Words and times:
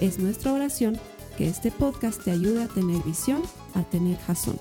Es 0.00 0.18
nuestra 0.18 0.52
oración 0.52 0.98
que 1.38 1.48
este 1.48 1.70
podcast 1.70 2.22
te 2.22 2.30
ayude 2.30 2.64
a 2.64 2.68
tener 2.68 3.02
visión, 3.02 3.40
a 3.74 3.82
tener 3.82 4.18
jazón. 4.18 4.60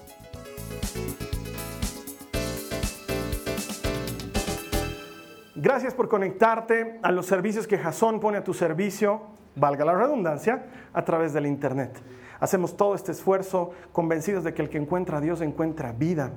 Gracias 5.55 5.93
por 5.93 6.07
conectarte 6.07 6.99
a 7.03 7.11
los 7.11 7.25
servicios 7.25 7.67
que 7.67 7.77
Jason 7.77 8.21
pone 8.21 8.37
a 8.37 8.45
tu 8.45 8.53
servicio, 8.53 9.23
valga 9.57 9.83
la 9.83 9.95
redundancia, 9.95 10.67
a 10.93 11.03
través 11.03 11.33
del 11.33 11.47
Internet. 11.47 12.01
Hacemos 12.39 12.77
todo 12.77 12.95
este 12.95 13.11
esfuerzo 13.11 13.71
convencidos 13.91 14.45
de 14.45 14.53
que 14.53 14.61
el 14.61 14.69
que 14.69 14.77
encuentra 14.77 15.17
a 15.17 15.21
Dios 15.21 15.41
encuentra 15.41 15.91
vida 15.91 16.31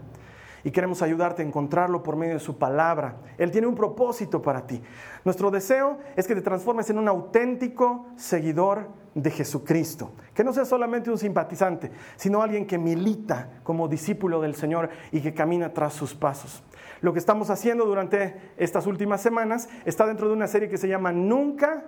y 0.69 0.71
queremos 0.71 1.01
ayudarte 1.01 1.41
a 1.41 1.47
encontrarlo 1.47 2.03
por 2.03 2.15
medio 2.15 2.35
de 2.35 2.41
su 2.41 2.59
palabra. 2.59 3.17
Él 3.39 3.51
tiene 3.51 3.67
un 3.67 3.75
propósito 3.75 4.43
para 4.43 4.67
ti. 4.67 4.83
Nuestro 5.25 5.51
deseo 5.51 5.97
es 6.15 6.27
que 6.27 6.35
te 6.35 6.43
transformes 6.43 6.91
en 6.91 6.99
un 6.99 7.09
auténtico 7.09 8.05
seguidor 8.17 8.91
de 9.15 9.31
Jesucristo, 9.31 10.13
que 10.35 10.45
no 10.45 10.53
sea 10.53 10.67
solamente 10.67 11.11
un 11.11 11.17
simpatizante, 11.17 11.91
sino 12.17 12.43
alguien 12.43 12.67
que 12.67 12.77
milita 12.77 13.61
como 13.63 13.89
discípulo 13.89 14.43
del 14.43 14.57
Señor 14.57 14.91
y 15.11 15.23
que 15.23 15.33
camina 15.33 15.73
tras 15.73 15.95
sus 15.95 16.15
pasos. 16.15 16.63
Lo 17.01 17.15
que 17.15 17.19
estamos 17.19 17.49
haciendo 17.49 17.87
durante 17.87 18.53
estas 18.59 18.87
últimas 18.87 19.23
semanas 19.23 19.71
está 19.87 20.07
dentro 20.07 20.29
de 20.29 20.35
una 20.35 20.49
serie 20.49 20.69
que 20.69 20.77
se 20.77 20.89
llama 20.89 21.13
Nunca 21.13 21.87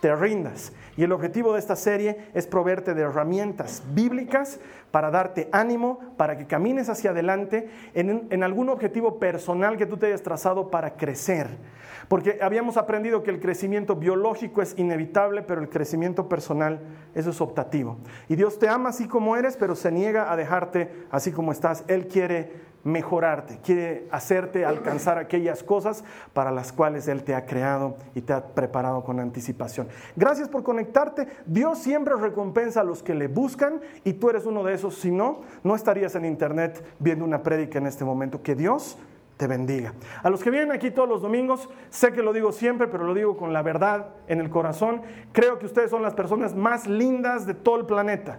te 0.00 0.14
rindas. 0.16 0.72
Y 0.96 1.04
el 1.04 1.12
objetivo 1.12 1.52
de 1.52 1.60
esta 1.60 1.76
serie 1.76 2.18
es 2.34 2.46
proveerte 2.46 2.94
de 2.94 3.02
herramientas 3.02 3.82
bíblicas 3.94 4.58
para 4.90 5.10
darte 5.10 5.48
ánimo, 5.52 6.00
para 6.16 6.36
que 6.36 6.46
camines 6.46 6.88
hacia 6.88 7.10
adelante 7.10 7.70
en, 7.94 8.26
en, 8.30 8.42
algún 8.42 8.68
objetivo 8.68 9.18
personal 9.18 9.76
que 9.76 9.86
tú 9.86 9.96
te 9.96 10.06
hayas 10.06 10.22
trazado 10.22 10.70
para 10.70 10.96
crecer. 10.96 11.48
Porque 12.08 12.40
habíamos 12.42 12.76
aprendido 12.76 13.22
que 13.22 13.30
el 13.30 13.38
crecimiento 13.38 13.94
biológico 13.94 14.62
es 14.62 14.76
inevitable, 14.76 15.42
pero 15.42 15.60
el 15.60 15.68
crecimiento 15.68 16.28
personal, 16.28 16.80
eso 17.14 17.30
es 17.30 17.40
optativo. 17.40 17.98
Y 18.28 18.34
Dios 18.34 18.58
te 18.58 18.68
ama 18.68 18.88
así 18.88 19.06
como 19.06 19.36
eres, 19.36 19.56
pero 19.56 19.76
se 19.76 19.92
niega 19.92 20.32
a 20.32 20.36
dejarte 20.36 20.90
así 21.10 21.30
como 21.30 21.52
estás. 21.52 21.84
Él 21.86 22.08
quiere 22.08 22.69
mejorarte, 22.84 23.58
quiere 23.62 24.06
hacerte 24.10 24.64
alcanzar 24.64 25.18
aquellas 25.18 25.62
cosas 25.62 26.04
para 26.32 26.50
las 26.50 26.72
cuales 26.72 27.08
Él 27.08 27.24
te 27.24 27.34
ha 27.34 27.44
creado 27.44 27.96
y 28.14 28.22
te 28.22 28.32
ha 28.32 28.44
preparado 28.46 29.04
con 29.04 29.20
anticipación. 29.20 29.88
Gracias 30.16 30.48
por 30.48 30.62
conectarte. 30.62 31.28
Dios 31.46 31.78
siempre 31.78 32.14
recompensa 32.14 32.80
a 32.80 32.84
los 32.84 33.02
que 33.02 33.14
le 33.14 33.28
buscan 33.28 33.80
y 34.04 34.14
tú 34.14 34.30
eres 34.30 34.46
uno 34.46 34.64
de 34.64 34.74
esos. 34.74 34.94
Si 34.96 35.10
no, 35.10 35.40
no 35.62 35.74
estarías 35.74 36.14
en 36.14 36.24
internet 36.24 36.84
viendo 36.98 37.24
una 37.24 37.42
prédica 37.42 37.78
en 37.78 37.86
este 37.86 38.04
momento. 38.04 38.42
Que 38.42 38.54
Dios 38.54 38.96
te 39.36 39.46
bendiga. 39.46 39.94
A 40.22 40.30
los 40.30 40.42
que 40.42 40.50
vienen 40.50 40.72
aquí 40.72 40.90
todos 40.90 41.08
los 41.08 41.22
domingos, 41.22 41.68
sé 41.88 42.12
que 42.12 42.22
lo 42.22 42.32
digo 42.32 42.52
siempre, 42.52 42.88
pero 42.88 43.04
lo 43.04 43.14
digo 43.14 43.36
con 43.36 43.52
la 43.52 43.62
verdad 43.62 44.08
en 44.28 44.40
el 44.40 44.50
corazón. 44.50 45.02
Creo 45.32 45.58
que 45.58 45.66
ustedes 45.66 45.90
son 45.90 46.02
las 46.02 46.14
personas 46.14 46.54
más 46.54 46.86
lindas 46.86 47.46
de 47.46 47.54
todo 47.54 47.76
el 47.76 47.86
planeta 47.86 48.38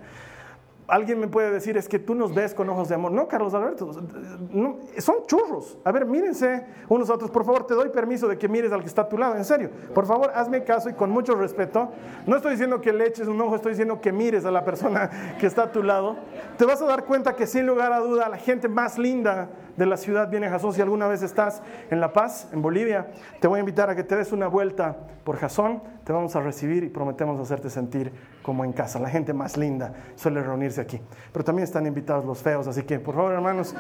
alguien 0.91 1.21
me 1.21 1.29
puede 1.29 1.51
decir, 1.51 1.77
es 1.77 1.87
que 1.87 1.99
tú 1.99 2.13
nos 2.13 2.35
ves 2.35 2.53
con 2.53 2.69
ojos 2.69 2.89
de 2.89 2.95
amor. 2.95 3.13
No, 3.13 3.25
Carlos 3.25 3.53
Alberto, 3.53 3.93
son 3.93 5.25
churros. 5.25 5.77
A 5.85 5.91
ver, 5.93 6.05
mírense 6.05 6.65
unos 6.89 7.09
a 7.09 7.13
otros. 7.13 7.31
Por 7.31 7.45
favor, 7.45 7.65
te 7.65 7.73
doy 7.73 7.87
permiso 7.89 8.27
de 8.27 8.37
que 8.37 8.49
mires 8.49 8.73
al 8.73 8.81
que 8.81 8.87
está 8.87 9.03
a 9.03 9.09
tu 9.09 9.17
lado. 9.17 9.37
En 9.37 9.45
serio, 9.45 9.69
por 9.95 10.05
favor, 10.05 10.31
hazme 10.35 10.65
caso 10.65 10.89
y 10.89 10.93
con 10.93 11.09
mucho 11.09 11.33
respeto. 11.35 11.89
No 12.27 12.35
estoy 12.35 12.51
diciendo 12.51 12.81
que 12.81 12.91
le 12.91 13.07
eches 13.07 13.29
un 13.29 13.39
ojo, 13.39 13.55
estoy 13.55 13.71
diciendo 13.71 14.01
que 14.01 14.11
mires 14.11 14.43
a 14.43 14.51
la 14.51 14.65
persona 14.65 15.09
que 15.39 15.47
está 15.47 15.63
a 15.63 15.71
tu 15.71 15.81
lado. 15.81 16.17
Te 16.57 16.65
vas 16.65 16.81
a 16.81 16.85
dar 16.85 17.05
cuenta 17.05 17.37
que 17.37 17.47
sin 17.47 17.65
lugar 17.65 17.93
a 17.93 17.99
duda, 17.99 18.27
la 18.27 18.37
gente 18.37 18.67
más 18.67 18.97
linda 18.97 19.47
de 19.77 19.85
la 19.85 19.95
ciudad 19.95 20.29
viene 20.29 20.49
Jasón. 20.49 20.73
Si 20.73 20.81
alguna 20.81 21.07
vez 21.07 21.23
estás 21.23 21.63
en 21.89 22.01
La 22.01 22.11
Paz, 22.11 22.49
en 22.51 22.61
Bolivia, 22.61 23.11
te 23.39 23.47
voy 23.47 23.57
a 23.57 23.59
invitar 23.61 23.89
a 23.89 23.95
que 23.95 24.03
te 24.03 24.17
des 24.17 24.33
una 24.33 24.47
vuelta 24.47 24.97
por 25.23 25.37
Jasón. 25.37 25.81
Te 26.03 26.11
vamos 26.11 26.35
a 26.35 26.41
recibir 26.41 26.83
y 26.83 26.89
prometemos 26.89 27.39
hacerte 27.39 27.69
sentir 27.69 28.11
como 28.41 28.63
en 28.65 28.73
casa. 28.73 28.99
La 28.99 29.09
gente 29.09 29.33
más 29.33 29.57
linda 29.57 29.93
suele 30.15 30.41
reunirse 30.41 30.81
aquí. 30.81 31.01
Pero 31.31 31.45
también 31.45 31.63
están 31.63 31.85
invitados 31.85 32.25
los 32.25 32.39
feos, 32.39 32.67
así 32.67 32.83
que 32.83 32.99
por 32.99 33.15
favor, 33.15 33.33
hermanos, 33.33 33.75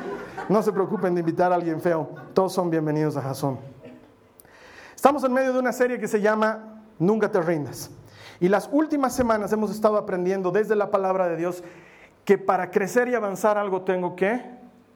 no 0.49 0.61
se 0.61 0.71
preocupen 0.71 1.13
de 1.15 1.21
invitar 1.21 1.51
a 1.51 1.55
alguien 1.55 1.81
feo. 1.81 2.09
Todos 2.33 2.53
son 2.53 2.69
bienvenidos 2.69 3.17
a 3.17 3.21
Jasón. 3.21 3.59
Estamos 4.95 5.23
en 5.23 5.33
medio 5.33 5.53
de 5.53 5.59
una 5.59 5.71
serie 5.71 5.99
que 5.99 6.07
se 6.07 6.21
llama 6.21 6.83
Nunca 6.99 7.31
te 7.31 7.41
rindas. 7.41 7.89
Y 8.39 8.49
las 8.49 8.69
últimas 8.71 9.15
semanas 9.15 9.51
hemos 9.53 9.71
estado 9.71 9.97
aprendiendo 9.97 10.51
desde 10.51 10.75
la 10.75 10.91
palabra 10.91 11.27
de 11.27 11.37
Dios 11.37 11.63
que 12.25 12.37
para 12.37 12.71
crecer 12.71 13.07
y 13.07 13.15
avanzar 13.15 13.57
algo 13.57 13.81
tengo 13.81 14.15
que 14.15 14.43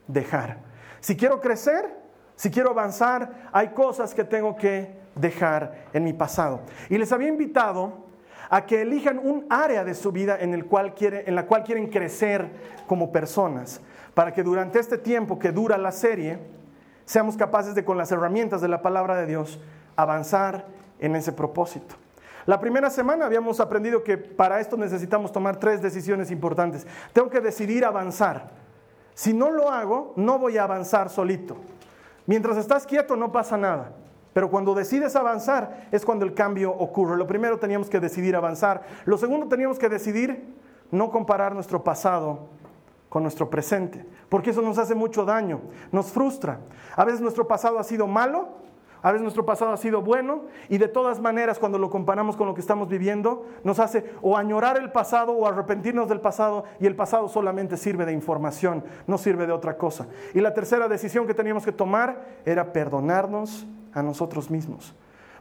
dejar. 0.08 0.59
Si 1.00 1.16
quiero 1.16 1.42
crecer, 1.42 1.96
si 2.36 2.52
quiero 2.52 2.72
avanzar, 2.72 3.50
hay 3.52 3.70
cosas 3.70 4.14
que 4.14 4.24
tengo 4.24 4.56
que 4.56 5.00
dejar 5.16 5.86
en 5.94 6.03
mi 6.03 6.14
pasado. 6.14 6.62
Y 6.90 6.97
les 6.97 7.12
había 7.12 7.30
invitado 7.30 8.05
a 8.50 8.66
que 8.66 8.82
elijan 8.82 9.20
un 9.20 9.46
área 9.50 9.84
de 9.84 9.94
su 9.94 10.12
vida 10.12 10.38
en, 10.40 10.54
el 10.54 10.66
cual 10.66 10.94
en 11.00 11.36
la 11.36 11.46
cual 11.46 11.64
quieren 11.64 11.88
crecer 11.88 12.50
como 12.88 13.12
personas, 13.12 13.82
para 14.14 14.34
que 14.34 14.44
durante 14.44 14.80
este 14.80 14.98
tiempo 14.98 15.40
que 15.40 15.52
dura 15.52 15.78
la 15.78 15.92
serie, 15.92 16.40
seamos 17.06 17.38
capaces 17.38 17.76
de, 17.76 17.86
con 17.86 17.98
las 17.98 18.12
herramientas 18.12 18.62
de 18.62 18.68
la 18.68 18.82
palabra 18.82 19.16
de 19.16 19.26
Dios, 19.26 19.60
avanzar 19.96 20.66
en 21.00 21.16
ese 21.16 21.32
propósito. 21.32 21.96
La 22.46 22.60
primera 22.60 22.90
semana 22.90 23.26
habíamos 23.26 23.60
aprendido 23.60 24.04
que 24.04 24.18
para 24.18 24.60
esto 24.60 24.78
necesitamos 24.78 25.32
tomar 25.32 25.58
tres 25.58 25.82
decisiones 25.82 26.30
importantes. 26.30 26.86
Tengo 27.12 27.30
que 27.30 27.42
decidir 27.42 27.84
avanzar. 27.84 28.52
Si 29.16 29.34
no 29.34 29.50
lo 29.50 29.72
hago, 29.72 30.14
no 30.16 30.38
voy 30.38 30.58
a 30.58 30.64
avanzar 30.64 31.10
solito. 31.10 31.58
Mientras 32.28 32.58
estás 32.58 32.86
quieto 32.86 33.16
no 33.16 33.32
pasa 33.32 33.58
nada. 33.58 33.94
Pero 34.35 34.50
cuando 34.50 34.75
decides 34.75 35.16
avanzar 35.16 35.88
es 35.94 36.03
cuando 36.03 36.25
el 36.25 36.34
cambio 36.34 36.69
ocurre. 36.69 37.16
Lo 37.16 37.25
primero 37.25 37.57
teníamos 37.57 37.90
que 37.90 38.01
decidir 38.01 38.35
avanzar. 38.35 38.84
Lo 39.06 39.18
segundo 39.18 39.47
teníamos 39.47 39.79
que 39.79 39.88
decidir 39.88 40.53
no 40.91 41.09
comparar 41.09 41.56
nuestro 41.56 41.85
pasado 41.85 42.50
con 43.07 43.23
nuestro 43.23 43.50
presente, 43.50 44.06
porque 44.28 44.50
eso 44.50 44.62
nos 44.62 44.78
hace 44.78 44.94
mucho 44.94 45.23
daño, 45.23 45.62
nos 45.94 46.07
frustra. 46.07 46.59
A 46.97 47.06
veces 47.06 47.22
nuestro 47.22 47.47
pasado 47.47 47.79
ha 47.79 47.85
sido 47.85 48.07
malo, 48.07 48.50
a 49.01 49.13
veces 49.13 49.23
nuestro 49.23 49.46
pasado 49.46 49.72
ha 49.72 49.78
sido 49.78 50.01
bueno 50.01 50.41
y 50.67 50.79
de 50.79 50.90
todas 50.90 51.22
maneras 51.22 51.57
cuando 51.57 51.79
lo 51.79 51.90
comparamos 51.90 52.35
con 52.35 52.46
lo 52.46 52.53
que 52.53 52.59
estamos 52.59 52.90
viviendo 52.90 53.46
nos 53.63 53.79
hace 53.79 54.12
o 54.22 54.35
añorar 54.35 54.75
el 54.75 54.91
pasado 54.91 55.31
o 55.31 55.47
arrepentirnos 55.47 56.09
del 56.09 56.19
pasado 56.19 56.66
y 56.81 56.88
el 56.88 56.97
pasado 56.97 57.29
solamente 57.29 57.78
sirve 57.78 58.06
de 58.06 58.12
información, 58.12 58.84
no 59.07 59.17
sirve 59.17 59.47
de 59.47 59.53
otra 59.53 59.78
cosa. 59.78 60.07
Y 60.34 60.41
la 60.41 60.53
tercera 60.53 60.90
decisión 60.90 61.25
que 61.25 61.34
teníamos 61.34 61.63
que 61.63 61.72
tomar 61.72 62.25
era 62.44 62.73
perdonarnos 62.73 63.66
a 63.96 64.04
nosotros 64.04 64.52
mismos. 64.52 64.94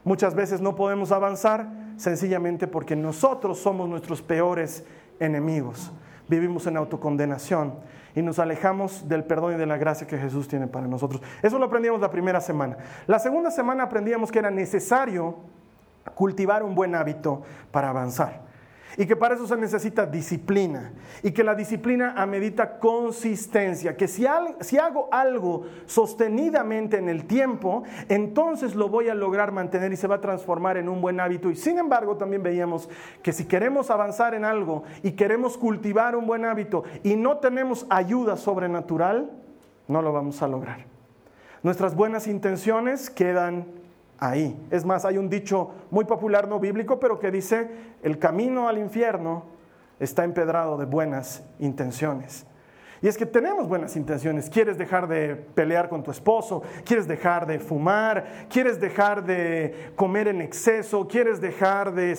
Muchas 0.05 0.35
veces 0.35 0.63
no 0.63 0.75
podemos 0.75 1.13
avanzar 1.13 1.69
sencillamente 1.97 2.67
porque 2.67 2.97
nosotros 2.97 3.59
somos 3.59 3.89
nuestros 3.89 4.23
peores 4.23 4.85
enemigos. 5.21 5.93
Vivimos 6.29 6.67
en 6.67 6.79
autocondenación 6.79 7.75
y 8.15 8.23
nos 8.23 8.39
alejamos 8.39 9.09
del 9.09 9.25
perdón 9.25 9.55
y 9.55 9.57
de 9.59 9.67
la 9.67 9.77
gracia 9.77 10.07
que 10.07 10.17
Jesús 10.17 10.49
tiene 10.49 10.67
para 10.67 10.87
nosotros. 10.87 11.21
Eso 11.43 11.59
lo 11.59 11.67
aprendíamos 11.67 12.01
la 12.01 12.11
primera 12.11 12.41
semana. 12.41 12.79
La 13.07 13.19
segunda 13.19 13.51
semana 13.51 13.85
aprendíamos 13.85 14.33
que 14.33 14.39
era 14.39 14.51
necesario 14.51 15.37
cultivar 16.15 16.63
un 16.63 16.75
buen 16.75 16.95
hábito 16.95 17.43
para 17.71 17.91
avanzar 17.91 18.54
y 18.97 19.07
que 19.07 19.17
para 19.17 19.35
eso 19.35 19.47
se 19.47 19.57
necesita 19.57 20.07
disciplina 20.07 20.93
y 21.23 21.33
que 21.33 21.45
la 21.45 21.55
disciplina 21.55 22.15
amerita 22.17 22.79
consistencia, 22.79 23.97
que 23.97 24.09
si, 24.09 24.27
si, 24.61 24.79
hago 24.79 25.09
algo 25.11 25.67
sostenidamente 25.87 26.99
en 26.99 27.09
el 27.09 27.27
tiempo, 27.27 27.85
entonces 28.09 28.75
lo 28.75 28.89
voy 28.89 29.09
a 29.09 29.15
lograr 29.15 29.53
mantener 29.53 29.93
y 29.93 29.97
se 29.97 30.07
va 30.07 30.17
a 30.17 30.21
transformar 30.21 30.77
en 30.77 30.89
un 30.89 31.01
buen 31.01 31.21
hábito. 31.21 31.51
Y 31.51 31.57
sin 31.57 31.79
embargo 31.79 32.17
también 32.17 32.43
veíamos 32.43 32.89
que 33.23 33.33
si 33.33 33.47
queremos 33.47 33.91
avanzar 33.91 34.35
en 34.35 34.45
algo 34.45 34.85
y 35.03 35.13
queremos 35.13 35.57
cultivar 35.57 36.17
un 36.17 36.27
buen 36.27 36.45
hábito 36.45 36.85
y 37.03 37.17
no 37.17 37.39
tenemos 37.39 37.87
ayuda 37.91 38.37
sobrenatural, 38.37 39.31
no 39.89 40.03
lo 40.03 40.13
vamos 40.13 40.43
a 40.43 40.49
lograr. 40.49 40.87
Nuestras 41.63 41.95
buenas 41.95 42.27
intenciones 42.27 43.09
quedan 43.09 43.84
ahí. 44.29 44.57
Es 44.71 44.85
más, 44.85 45.05
hay 45.05 45.19
un 45.19 45.29
dicho 45.29 45.71
muy 45.91 46.05
popular 46.05 46.49
no 46.49 46.61
bíblico, 46.61 46.99
pero 46.99 47.19
que 47.19 47.31
dice, 47.31 47.71
el 48.03 48.19
camino 48.19 48.69
al 48.69 48.79
infierno 48.79 49.45
está 50.01 50.25
empedrado 50.25 50.77
de 50.77 50.87
buenas 50.87 51.45
intenciones. 51.59 52.47
Y 53.03 53.09
es 53.09 53.19
que 53.19 53.27
tenemos 53.27 53.69
buenas 53.69 53.97
intenciones. 53.97 54.49
Quieres 54.49 54.79
dejar 54.79 55.07
de 55.09 55.37
pelear 55.37 55.91
con 55.91 56.03
tu 56.03 56.11
esposo, 56.11 56.63
quieres 56.87 57.07
dejar 57.07 57.47
de 57.47 57.59
fumar, 57.59 58.47
quieres 58.49 58.81
dejar 58.81 59.25
de 59.25 59.93
comer 59.95 60.29
en 60.29 60.41
exceso, 60.41 61.07
quieres 61.07 61.39
dejar 61.39 61.93
de, 61.93 62.17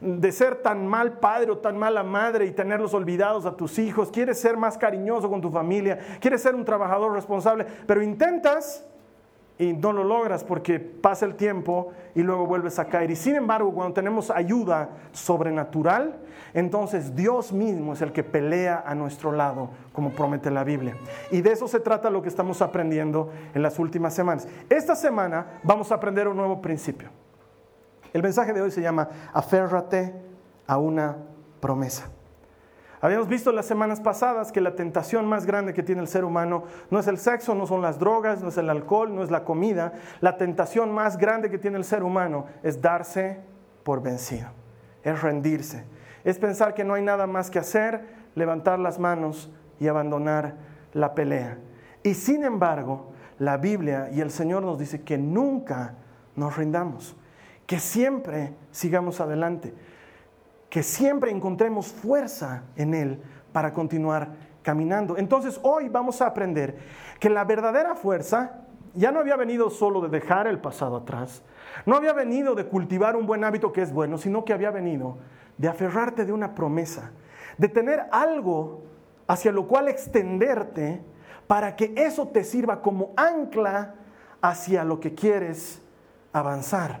de 0.00 0.32
ser 0.32 0.56
tan 0.56 0.86
mal 0.86 1.18
padre 1.18 1.50
o 1.52 1.58
tan 1.58 1.78
mala 1.78 2.02
madre 2.02 2.44
y 2.44 2.50
tenerlos 2.50 2.92
olvidados 2.92 3.46
a 3.46 3.56
tus 3.56 3.78
hijos, 3.78 4.10
quieres 4.10 4.38
ser 4.38 4.56
más 4.56 4.76
cariñoso 4.76 5.30
con 5.30 5.40
tu 5.40 5.50
familia, 5.50 5.98
quieres 6.20 6.42
ser 6.42 6.54
un 6.54 6.64
trabajador 6.64 7.12
responsable, 7.12 7.64
pero 7.86 8.02
intentas 8.02 8.87
y 9.58 9.72
no 9.72 9.92
lo 9.92 10.04
logras 10.04 10.44
porque 10.44 10.78
pasa 10.78 11.26
el 11.26 11.34
tiempo 11.34 11.92
y 12.14 12.22
luego 12.22 12.46
vuelves 12.46 12.78
a 12.78 12.86
caer. 12.86 13.10
Y 13.10 13.16
sin 13.16 13.34
embargo, 13.34 13.72
cuando 13.72 13.94
tenemos 13.94 14.30
ayuda 14.30 14.90
sobrenatural, 15.12 16.16
entonces 16.54 17.14
Dios 17.14 17.52
mismo 17.52 17.92
es 17.92 18.02
el 18.02 18.12
que 18.12 18.22
pelea 18.22 18.82
a 18.86 18.94
nuestro 18.94 19.32
lado, 19.32 19.70
como 19.92 20.10
promete 20.10 20.50
la 20.50 20.64
Biblia. 20.64 20.96
Y 21.30 21.40
de 21.40 21.52
eso 21.52 21.66
se 21.66 21.80
trata 21.80 22.08
lo 22.10 22.22
que 22.22 22.28
estamos 22.28 22.62
aprendiendo 22.62 23.30
en 23.54 23.62
las 23.62 23.78
últimas 23.78 24.14
semanas. 24.14 24.46
Esta 24.70 24.94
semana 24.94 25.60
vamos 25.64 25.90
a 25.90 25.96
aprender 25.96 26.28
un 26.28 26.36
nuevo 26.36 26.62
principio. 26.62 27.08
El 28.12 28.22
mensaje 28.22 28.52
de 28.52 28.62
hoy 28.62 28.70
se 28.70 28.80
llama 28.80 29.08
Aférrate 29.32 30.14
a 30.66 30.78
una 30.78 31.16
promesa. 31.60 32.10
Habíamos 33.00 33.28
visto 33.28 33.52
las 33.52 33.66
semanas 33.66 34.00
pasadas 34.00 34.50
que 34.50 34.60
la 34.60 34.74
tentación 34.74 35.26
más 35.26 35.46
grande 35.46 35.72
que 35.72 35.82
tiene 35.82 36.00
el 36.00 36.08
ser 36.08 36.24
humano 36.24 36.64
no 36.90 36.98
es 36.98 37.06
el 37.06 37.18
sexo, 37.18 37.54
no 37.54 37.66
son 37.66 37.80
las 37.80 37.98
drogas, 37.98 38.42
no 38.42 38.48
es 38.48 38.58
el 38.58 38.68
alcohol, 38.70 39.14
no 39.14 39.22
es 39.22 39.30
la 39.30 39.44
comida. 39.44 39.92
La 40.20 40.36
tentación 40.36 40.92
más 40.92 41.16
grande 41.16 41.50
que 41.50 41.58
tiene 41.58 41.78
el 41.78 41.84
ser 41.84 42.02
humano 42.02 42.46
es 42.62 42.82
darse 42.82 43.40
por 43.84 44.02
vencido, 44.02 44.48
es 45.04 45.22
rendirse, 45.22 45.84
es 46.24 46.38
pensar 46.38 46.74
que 46.74 46.84
no 46.84 46.94
hay 46.94 47.02
nada 47.02 47.26
más 47.26 47.50
que 47.50 47.60
hacer, 47.60 48.04
levantar 48.34 48.80
las 48.80 48.98
manos 48.98 49.52
y 49.78 49.86
abandonar 49.86 50.56
la 50.92 51.14
pelea. 51.14 51.58
Y 52.02 52.14
sin 52.14 52.42
embargo, 52.42 53.12
la 53.38 53.56
Biblia 53.58 54.08
y 54.12 54.20
el 54.20 54.30
Señor 54.32 54.64
nos 54.64 54.78
dice 54.78 55.02
que 55.02 55.18
nunca 55.18 55.94
nos 56.34 56.56
rindamos, 56.56 57.16
que 57.66 57.78
siempre 57.78 58.54
sigamos 58.72 59.20
adelante 59.20 59.72
que 60.70 60.82
siempre 60.82 61.30
encontremos 61.30 61.88
fuerza 61.88 62.64
en 62.76 62.94
Él 62.94 63.22
para 63.52 63.72
continuar 63.72 64.32
caminando. 64.62 65.16
Entonces 65.16 65.58
hoy 65.62 65.88
vamos 65.88 66.20
a 66.20 66.26
aprender 66.26 66.78
que 67.20 67.30
la 67.30 67.44
verdadera 67.44 67.94
fuerza 67.94 68.64
ya 68.94 69.12
no 69.12 69.20
había 69.20 69.36
venido 69.36 69.70
solo 69.70 70.00
de 70.00 70.08
dejar 70.08 70.46
el 70.46 70.58
pasado 70.58 70.96
atrás, 70.96 71.42
no 71.86 71.96
había 71.96 72.12
venido 72.12 72.54
de 72.54 72.66
cultivar 72.66 73.16
un 73.16 73.26
buen 73.26 73.44
hábito 73.44 73.72
que 73.72 73.82
es 73.82 73.92
bueno, 73.92 74.18
sino 74.18 74.44
que 74.44 74.52
había 74.52 74.70
venido 74.70 75.18
de 75.56 75.68
aferrarte 75.68 76.24
de 76.24 76.32
una 76.32 76.54
promesa, 76.54 77.12
de 77.56 77.68
tener 77.68 78.06
algo 78.10 78.82
hacia 79.26 79.52
lo 79.52 79.66
cual 79.66 79.88
extenderte 79.88 81.02
para 81.46 81.76
que 81.76 81.94
eso 81.96 82.28
te 82.28 82.44
sirva 82.44 82.82
como 82.82 83.12
ancla 83.16 83.94
hacia 84.40 84.84
lo 84.84 85.00
que 85.00 85.14
quieres 85.14 85.82
avanzar. 86.32 87.00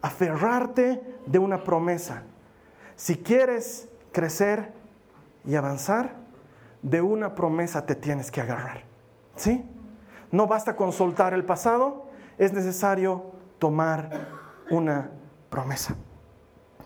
Aferrarte 0.00 1.02
de 1.26 1.38
una 1.38 1.64
promesa. 1.64 2.22
Si 2.98 3.16
quieres 3.16 3.88
crecer 4.10 4.72
y 5.44 5.54
avanzar, 5.54 6.16
de 6.82 7.00
una 7.00 7.36
promesa 7.36 7.86
te 7.86 7.94
tienes 7.94 8.32
que 8.32 8.40
agarrar. 8.40 8.82
¿Sí? 9.36 9.64
No 10.32 10.48
basta 10.48 10.74
con 10.74 10.92
soltar 10.92 11.32
el 11.32 11.44
pasado, 11.44 12.06
es 12.38 12.52
necesario 12.52 13.26
tomar 13.60 14.10
una 14.70 15.12
promesa. 15.48 15.94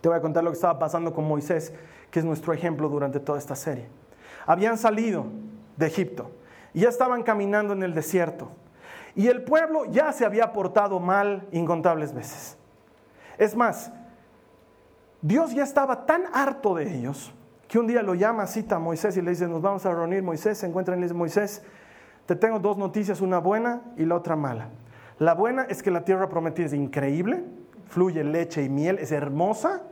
Te 0.01 0.07
voy 0.07 0.15
a 0.15 0.21
contar 0.21 0.43
lo 0.43 0.51
que 0.51 0.55
estaba 0.55 0.77
pasando 0.77 1.15
con 1.15 1.27
Moisés, 1.27 1.73
que 2.11 2.19
es 2.19 2.25
nuestro 2.25 2.53
ejemplo 2.53 2.89
durante 2.89 3.19
toda 3.19 3.39
esta 3.39 3.55
serie. 3.55 3.87
Habían 4.45 4.77
salido 4.77 5.25
de 5.77 5.87
Egipto 5.87 6.29
y 6.75 6.81
ya 6.81 6.89
estaban 6.89 7.23
caminando 7.23 7.73
en 7.73 7.81
el 7.81 7.95
desierto. 7.95 8.51
Y 9.15 9.29
el 9.29 9.43
pueblo 9.43 9.85
ya 9.85 10.11
se 10.11 10.25
había 10.25 10.53
portado 10.53 10.99
mal 10.99 11.47
incontables 11.51 12.13
veces. 12.13 12.55
Es 13.39 13.55
más, 13.55 13.91
Dios 15.23 15.53
ya 15.53 15.63
estaba 15.63 16.05
tan 16.05 16.23
harto 16.33 16.75
de 16.75 16.97
ellos 16.97 17.33
que 17.69 17.79
un 17.79 17.87
día 17.87 18.03
lo 18.03 18.13
llama, 18.13 18.45
cita 18.45 18.75
a 18.75 18.79
Moisés 18.79 19.15
y 19.15 19.21
le 19.21 19.31
dice, 19.31 19.47
nos 19.47 19.61
vamos 19.61 19.85
a 19.85 19.93
reunir, 19.95 20.21
Moisés, 20.21 20.57
se 20.57 20.67
encuentra 20.67 20.97
y 20.97 20.99
le 20.99 21.05
dice, 21.05 21.13
Moisés, 21.13 21.63
te 22.25 22.35
tengo 22.35 22.59
dos 22.59 22.77
noticias, 22.77 23.21
una 23.21 23.37
buena 23.37 23.83
y 23.95 24.03
la 24.03 24.15
otra 24.15 24.35
mala. 24.35 24.67
La 25.19 25.33
buena 25.33 25.63
es 25.63 25.81
que 25.81 25.91
la 25.91 26.03
tierra 26.03 26.27
prometida 26.27 26.65
es 26.65 26.73
increíble, 26.73 27.45
fluye 27.87 28.21
leche 28.25 28.63
y 28.63 28.69
miel, 28.69 28.99
es 28.99 29.13
hermosa 29.13 29.83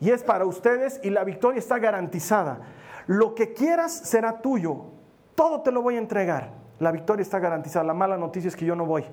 y 0.00 0.10
es 0.10 0.24
para 0.24 0.44
ustedes 0.44 0.98
y 1.04 1.10
la 1.10 1.22
victoria 1.22 1.60
está 1.60 1.78
garantizada. 1.78 2.58
Lo 3.06 3.36
que 3.36 3.52
quieras 3.52 3.92
será 3.92 4.40
tuyo, 4.40 4.86
todo 5.36 5.60
te 5.60 5.70
lo 5.70 5.82
voy 5.82 5.94
a 5.94 5.98
entregar. 5.98 6.50
La 6.80 6.90
victoria 6.90 7.22
está 7.22 7.38
garantizada. 7.38 7.84
La 7.84 7.94
mala 7.94 8.16
noticia 8.16 8.48
es 8.48 8.56
que 8.56 8.64
yo 8.66 8.74
no 8.74 8.86
voy, 8.86 9.04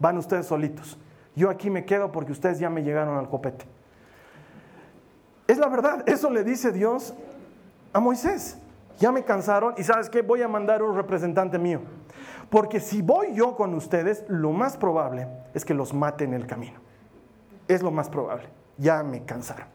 van 0.00 0.18
ustedes 0.18 0.46
solitos. 0.46 0.98
Yo 1.36 1.50
aquí 1.50 1.70
me 1.70 1.84
quedo 1.84 2.10
porque 2.10 2.32
ustedes 2.32 2.58
ya 2.58 2.68
me 2.68 2.82
llegaron 2.82 3.16
al 3.16 3.28
copete. 3.28 3.64
Es 5.50 5.58
la 5.58 5.66
verdad, 5.66 6.08
eso 6.08 6.30
le 6.30 6.44
dice 6.44 6.70
Dios 6.70 7.12
a 7.92 7.98
Moisés. 7.98 8.56
Ya 9.00 9.10
me 9.10 9.24
cansaron 9.24 9.74
y 9.76 9.82
sabes 9.82 10.08
qué, 10.08 10.22
voy 10.22 10.42
a 10.42 10.46
mandar 10.46 10.80
un 10.80 10.94
representante 10.94 11.58
mío. 11.58 11.80
Porque 12.50 12.78
si 12.78 13.02
voy 13.02 13.34
yo 13.34 13.56
con 13.56 13.74
ustedes, 13.74 14.22
lo 14.28 14.52
más 14.52 14.76
probable 14.76 15.26
es 15.52 15.64
que 15.64 15.74
los 15.74 15.92
mate 15.92 16.22
en 16.22 16.34
el 16.34 16.46
camino. 16.46 16.78
Es 17.66 17.82
lo 17.82 17.90
más 17.90 18.08
probable. 18.08 18.48
Ya 18.78 19.02
me 19.02 19.24
cansaron. 19.24 19.66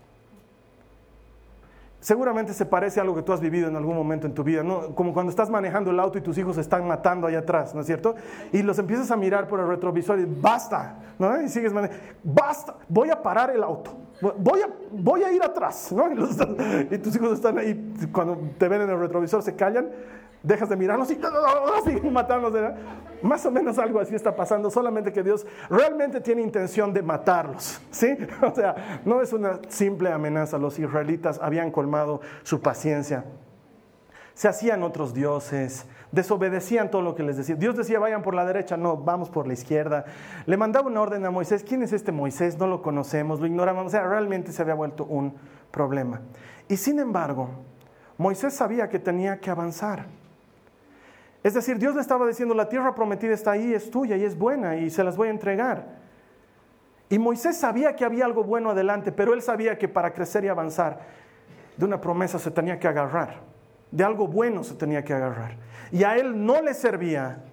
Seguramente 2.06 2.54
se 2.54 2.68
parece 2.68 3.00
a 3.00 3.02
algo 3.02 3.16
que 3.16 3.24
tú 3.24 3.34
has 3.34 3.42
vivido 3.42 3.68
en 3.68 3.76
algún 3.76 3.96
momento 3.96 4.28
en 4.28 4.36
tu 4.36 4.44
vida, 4.44 4.62
¿no? 4.62 4.94
Como 4.94 5.12
cuando 5.12 5.32
estás 5.32 5.50
manejando 5.50 5.90
el 5.90 6.00
auto 6.00 6.20
y 6.20 6.22
tus 6.22 6.38
hijos 6.38 6.56
están 6.60 6.88
matando 6.88 7.26
allá 7.26 7.40
atrás, 7.40 7.74
¿no 7.74 7.82
es 7.82 7.88
cierto? 7.88 8.14
Y 8.52 8.62
los 8.62 8.78
empiezas 8.78 9.10
a 9.10 9.16
mirar 9.16 9.48
por 9.48 9.60
el 9.60 9.68
retrovisor 9.68 10.20
y 10.20 10.26
basta, 10.26 11.00
¿no? 11.18 11.42
Y 11.42 11.50
sigues 11.50 11.74
manejando, 11.74 12.04
basta, 12.24 12.76
voy 12.88 13.10
a 13.10 13.20
parar 13.20 13.50
el 13.50 13.64
auto 13.64 14.06
voy 14.22 14.62
a, 14.62 14.70
voy 14.92 15.24
a 15.24 15.32
ir 15.32 15.44
atrás, 15.44 15.92
¿no? 15.92 16.12
Y, 16.12 16.98
tus 17.00 17.16
hijos 17.16 17.34
están 17.34 17.58
ahí, 17.58 17.94
cuando 18.12 18.38
te 18.58 18.68
ven 18.68 18.84
en 18.84 18.90
el 18.90 19.00
retrovisor 19.00 19.42
se 19.42 19.56
callan, 19.56 19.90
dejas 20.46 20.70
de 20.70 20.76
mirarlos 20.76 21.12
y 21.12 21.16
siguen. 21.86 22.14
Más 23.22 23.46
o 23.46 23.52
menos 23.52 23.80
algo 23.80 24.00
así 24.00 24.16
está 24.16 24.36
pasando, 24.36 24.70
solamente 24.70 25.12
que 25.12 25.24
Dios 25.24 25.46
realmente 25.70 26.22
tiene 26.22 26.42
intención 26.42 26.94
de 26.94 27.02
matarlos, 27.02 27.82
¿sí? 27.92 28.16
O 28.42 28.54
sea, 28.54 29.02
no 29.06 29.22
es 29.22 29.34
una 29.34 29.60
simple 29.68 30.12
amenaza, 30.12 30.58
los 30.58 30.78
israelitas 30.78 31.40
habían 31.42 31.72
colmado 31.72 32.22
su 32.44 32.62
paciencia. 32.62 33.26
Se 34.36 34.50
hacían 34.50 34.84
otros 34.84 35.14
dioses, 35.14 35.86
desobedecían 36.12 36.92
todo 36.92 37.02
lo 37.02 37.16
que 37.16 37.24
les 37.24 37.38
decía. 37.38 37.56
Dios 37.56 37.78
decía, 37.78 38.00
vayan 38.00 38.22
por 38.22 38.36
la 38.36 38.46
derecha, 38.46 38.76
no, 38.76 38.98
vamos 38.98 39.30
por 39.30 39.48
la 39.48 39.54
izquierda. 39.54 40.06
Le 40.46 40.58
mandaba 40.58 40.88
una 40.88 41.02
orden 41.02 41.26
a 41.26 41.32
Moisés, 41.32 41.64
¿quién 41.64 41.84
es 41.84 41.94
este 41.94 42.12
Moisés? 42.12 42.58
No 42.58 42.68
lo 42.68 42.82
conocemos, 42.82 43.40
lo 43.40 43.48
ignoramos. 43.48 43.86
O 43.86 43.90
sea, 43.90 44.06
realmente 44.06 44.52
se 44.52 44.62
había 44.62 44.74
vuelto 44.76 45.06
un 45.06 45.36
problema. 45.72 46.22
Y 46.68 46.76
sin 46.76 47.00
embargo, 47.00 47.50
Moisés 48.18 48.54
sabía 48.54 48.90
que 48.90 49.00
tenía 49.00 49.40
que 49.40 49.50
avanzar. 49.50 50.06
Es 51.46 51.54
decir, 51.54 51.78
Dios 51.78 51.94
le 51.94 52.02
estaba 52.02 52.26
diciendo, 52.26 52.56
la 52.56 52.68
tierra 52.68 52.96
prometida 52.96 53.32
está 53.32 53.52
ahí, 53.52 53.72
es 53.72 53.92
tuya 53.92 54.18
y 54.18 54.24
es 54.24 54.36
buena 54.36 54.78
y 54.78 54.90
se 54.90 55.04
las 55.04 55.16
voy 55.16 55.28
a 55.28 55.32
entregar. 55.32 55.86
Y 57.08 57.20
Moisés 57.20 57.56
sabía 57.56 57.96
que 57.96 58.04
había 58.04 58.26
algo 58.26 58.44
bueno 58.44 58.72
adelante, 58.72 59.12
pero 59.12 59.32
él 59.32 59.44
sabía 59.44 59.78
que 59.78 59.88
para 59.88 60.12
crecer 60.12 60.44
y 60.44 60.48
avanzar 60.48 61.02
de 61.78 61.86
una 61.86 62.02
promesa 62.02 62.40
se 62.40 62.50
tenía 62.50 62.80
que 62.80 62.88
agarrar, 62.88 63.42
de 63.92 64.04
algo 64.04 64.28
bueno 64.28 64.64
se 64.64 64.74
tenía 64.74 65.04
que 65.04 65.14
agarrar. 65.14 65.56
Y 65.92 66.04
a 66.04 66.18
él 66.18 66.48
no 66.48 66.64
le 66.64 66.74
servía 66.74 67.44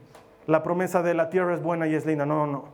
la 0.46 0.62
promesa 0.62 1.02
de 1.02 1.12
la 1.12 1.28
tierra 1.28 1.52
es 1.52 1.62
buena 1.62 1.86
y 1.86 1.94
es 1.94 2.06
linda. 2.06 2.24
No, 2.24 2.46
no. 2.46 2.64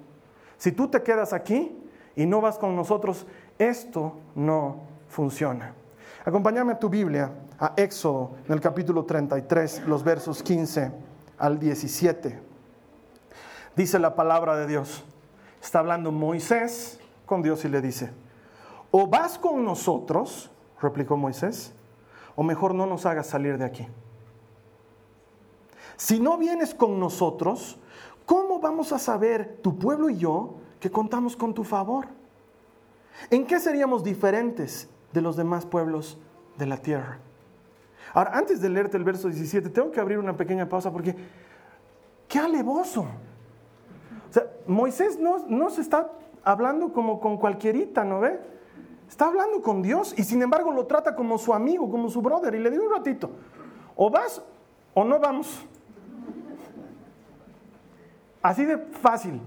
Si 0.57 0.71
tú 0.71 0.87
te 0.87 1.03
quedas 1.03 1.33
aquí 1.33 1.77
y 2.15 2.27
no 2.27 2.41
vas 2.41 2.59
con 2.59 2.77
nosotros, 2.77 3.27
esto 3.59 4.21
no 4.37 4.83
funciona. 5.09 5.75
Acompáñame 6.25 6.75
a 6.75 6.79
tu 6.79 6.89
Biblia, 6.89 7.33
a 7.59 7.73
Éxodo, 7.77 8.37
en 8.47 8.53
el 8.53 8.61
capítulo 8.61 9.05
33, 9.05 9.83
los 9.89 10.05
versos 10.05 10.45
15 10.45 11.08
al 11.39 11.59
17. 11.59 12.41
Dice 13.77 13.99
la 13.99 14.15
palabra 14.15 14.57
de 14.57 14.67
Dios. 14.67 15.05
Está 15.63 15.81
hablando 15.81 16.13
Moisés 16.13 17.01
con 17.27 17.43
Dios 17.43 17.65
y 17.65 17.69
le 17.69 17.81
dice, 17.81 18.11
o 18.91 19.07
vas 19.07 19.39
con 19.39 19.65
nosotros, 19.65 20.51
replicó 20.81 21.17
Moisés, 21.17 21.73
o 22.37 22.43
mejor 22.43 22.75
no 22.75 22.87
nos 22.87 23.07
hagas 23.07 23.27
salir 23.27 23.59
de 23.59 23.65
aquí. 23.65 23.87
Si 25.97 26.21
no 26.21 26.39
vienes 26.39 26.75
con 26.75 26.99
nosotros, 27.01 27.79
¿cómo 28.25 28.61
vamos 28.61 28.93
a 28.93 28.99
saber, 28.99 29.59
tu 29.63 29.79
pueblo 29.79 30.09
y 30.09 30.19
yo, 30.19 30.55
que 30.81 30.91
contamos 30.91 31.37
con 31.37 31.55
tu 31.55 31.65
favor? 31.65 32.07
¿En 33.31 33.47
qué 33.47 33.59
seríamos 33.59 34.05
diferentes 34.05 34.89
de 35.13 35.21
los 35.21 35.37
demás 35.37 35.67
pueblos 35.67 36.19
de 36.57 36.67
la 36.67 36.77
tierra? 36.79 37.19
Ahora, 38.15 38.33
antes 38.35 38.61
de 38.61 38.69
leerte 38.69 38.97
el 38.97 39.05
verso 39.05 39.29
17, 39.29 39.71
tengo 39.71 39.91
que 39.91 40.01
abrir 40.01 40.19
una 40.19 40.37
pequeña 40.37 40.69
pausa 40.69 40.91
porque, 40.91 41.15
qué 42.27 42.39
alevoso. 42.39 43.03
O 44.29 44.33
sea, 44.33 44.45
Moisés 44.67 45.19
no, 45.19 45.47
no 45.49 45.71
se 45.71 45.81
está 45.81 46.11
hablando 46.45 46.93
como 46.93 47.21
con 47.21 47.37
cualquierita, 47.37 48.05
¿no 48.05 48.21
ve? 48.21 48.41
Está 49.09 49.27
hablando 49.27 49.63
con 49.63 49.83
Dios 49.83 50.15
y 50.19 50.23
sin 50.23 50.43
embargo 50.43 50.71
lo 50.71 50.87
trata 50.87 51.17
como 51.17 51.39
su 51.39 51.55
amigo, 51.55 51.91
como 51.91 52.11
su 52.11 52.21
brother. 52.21 52.55
Y 52.55 52.59
le 52.59 52.71
digo 52.71 52.85
un 52.85 52.93
ratito, 52.93 53.31
o 53.97 54.11
vas 54.11 54.43
o 54.95 55.05
no 55.05 55.19
vamos. 55.19 55.67
Así 58.43 58.65
de 58.65 58.79
fácil. 58.79 59.41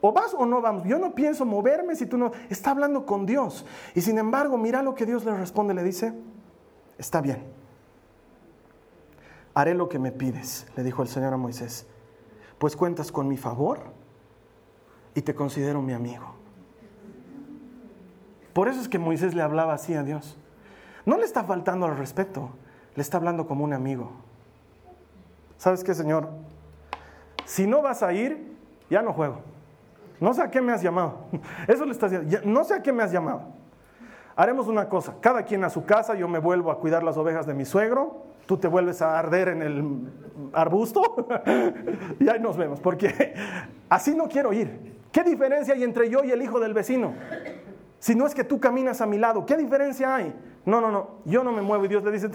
O 0.00 0.12
vas 0.12 0.34
o 0.34 0.44
no 0.44 0.60
vamos. 0.60 0.84
Yo 0.84 0.98
no 0.98 1.14
pienso 1.14 1.46
moverme 1.46 1.96
si 1.96 2.04
tú 2.06 2.18
no... 2.18 2.32
Está 2.50 2.72
hablando 2.72 3.06
con 3.06 3.24
Dios. 3.24 3.64
Y 3.94 4.02
sin 4.02 4.18
embargo, 4.18 4.58
mira 4.58 4.82
lo 4.82 4.94
que 4.94 5.06
Dios 5.06 5.24
le 5.24 5.34
responde. 5.34 5.72
Le 5.72 5.82
dice, 5.82 6.12
está 6.98 7.22
bien. 7.22 7.42
Haré 9.54 9.74
lo 9.74 9.88
que 9.88 9.98
me 9.98 10.10
pides, 10.10 10.66
le 10.76 10.82
dijo 10.82 11.02
el 11.02 11.08
Señor 11.08 11.32
a 11.32 11.36
Moisés. 11.36 11.86
Pues 12.58 12.76
cuentas 12.76 13.12
con 13.12 13.28
mi 13.28 13.36
favor 13.36 13.80
y 15.14 15.22
te 15.22 15.34
considero 15.34 15.80
mi 15.80 15.92
amigo. 15.92 16.34
Por 18.52 18.68
eso 18.68 18.80
es 18.80 18.88
que 18.88 18.98
Moisés 18.98 19.34
le 19.34 19.42
hablaba 19.42 19.74
así 19.74 19.94
a 19.94 20.02
Dios. 20.02 20.36
No 21.06 21.18
le 21.18 21.24
está 21.24 21.44
faltando 21.44 21.86
al 21.86 21.96
respeto, 21.96 22.50
le 22.94 23.02
está 23.02 23.18
hablando 23.18 23.46
como 23.46 23.64
un 23.64 23.72
amigo. 23.72 24.12
¿Sabes 25.58 25.84
qué, 25.84 25.94
Señor? 25.94 26.28
Si 27.44 27.66
no 27.66 27.82
vas 27.82 28.02
a 28.02 28.12
ir, 28.12 28.56
ya 28.90 29.02
no 29.02 29.12
juego. 29.12 29.40
No 30.20 30.32
sé 30.32 30.42
a 30.42 30.50
qué 30.50 30.60
me 30.60 30.72
has 30.72 30.82
llamado. 30.82 31.26
Eso 31.68 31.84
le 31.84 31.92
estás 31.92 32.10
diciendo. 32.10 32.40
No 32.44 32.64
sé 32.64 32.74
a 32.74 32.82
qué 32.82 32.92
me 32.92 33.02
has 33.02 33.12
llamado. 33.12 33.42
Haremos 34.36 34.68
una 34.68 34.88
cosa. 34.88 35.14
Cada 35.20 35.42
quien 35.44 35.64
a 35.64 35.70
su 35.70 35.84
casa. 35.84 36.14
Yo 36.14 36.28
me 36.28 36.38
vuelvo 36.38 36.70
a 36.70 36.78
cuidar 36.78 37.02
las 37.02 37.16
ovejas 37.16 37.46
de 37.46 37.54
mi 37.54 37.64
suegro. 37.64 38.24
Tú 38.46 38.56
te 38.56 38.68
vuelves 38.68 39.02
a 39.02 39.18
arder 39.18 39.48
en 39.48 39.62
el 39.62 40.12
arbusto. 40.52 41.26
y 42.20 42.28
ahí 42.28 42.40
nos 42.40 42.56
vemos. 42.56 42.80
Porque 42.80 43.34
así 43.88 44.14
no 44.14 44.28
quiero 44.28 44.52
ir. 44.52 44.94
¿Qué 45.10 45.22
diferencia 45.22 45.74
hay 45.74 45.84
entre 45.84 46.10
yo 46.10 46.24
y 46.24 46.30
el 46.30 46.42
hijo 46.42 46.60
del 46.60 46.74
vecino? 46.74 47.14
Si 47.98 48.14
no 48.14 48.26
es 48.26 48.34
que 48.34 48.44
tú 48.44 48.60
caminas 48.60 49.00
a 49.00 49.06
mi 49.06 49.18
lado, 49.18 49.46
¿qué 49.46 49.56
diferencia 49.56 50.14
hay? 50.14 50.34
No, 50.66 50.80
no, 50.80 50.90
no. 50.90 51.18
Yo 51.24 51.42
no 51.44 51.52
me 51.52 51.62
muevo. 51.62 51.84
Y 51.84 51.88
Dios 51.88 52.04
le 52.04 52.10
dice, 52.10 52.28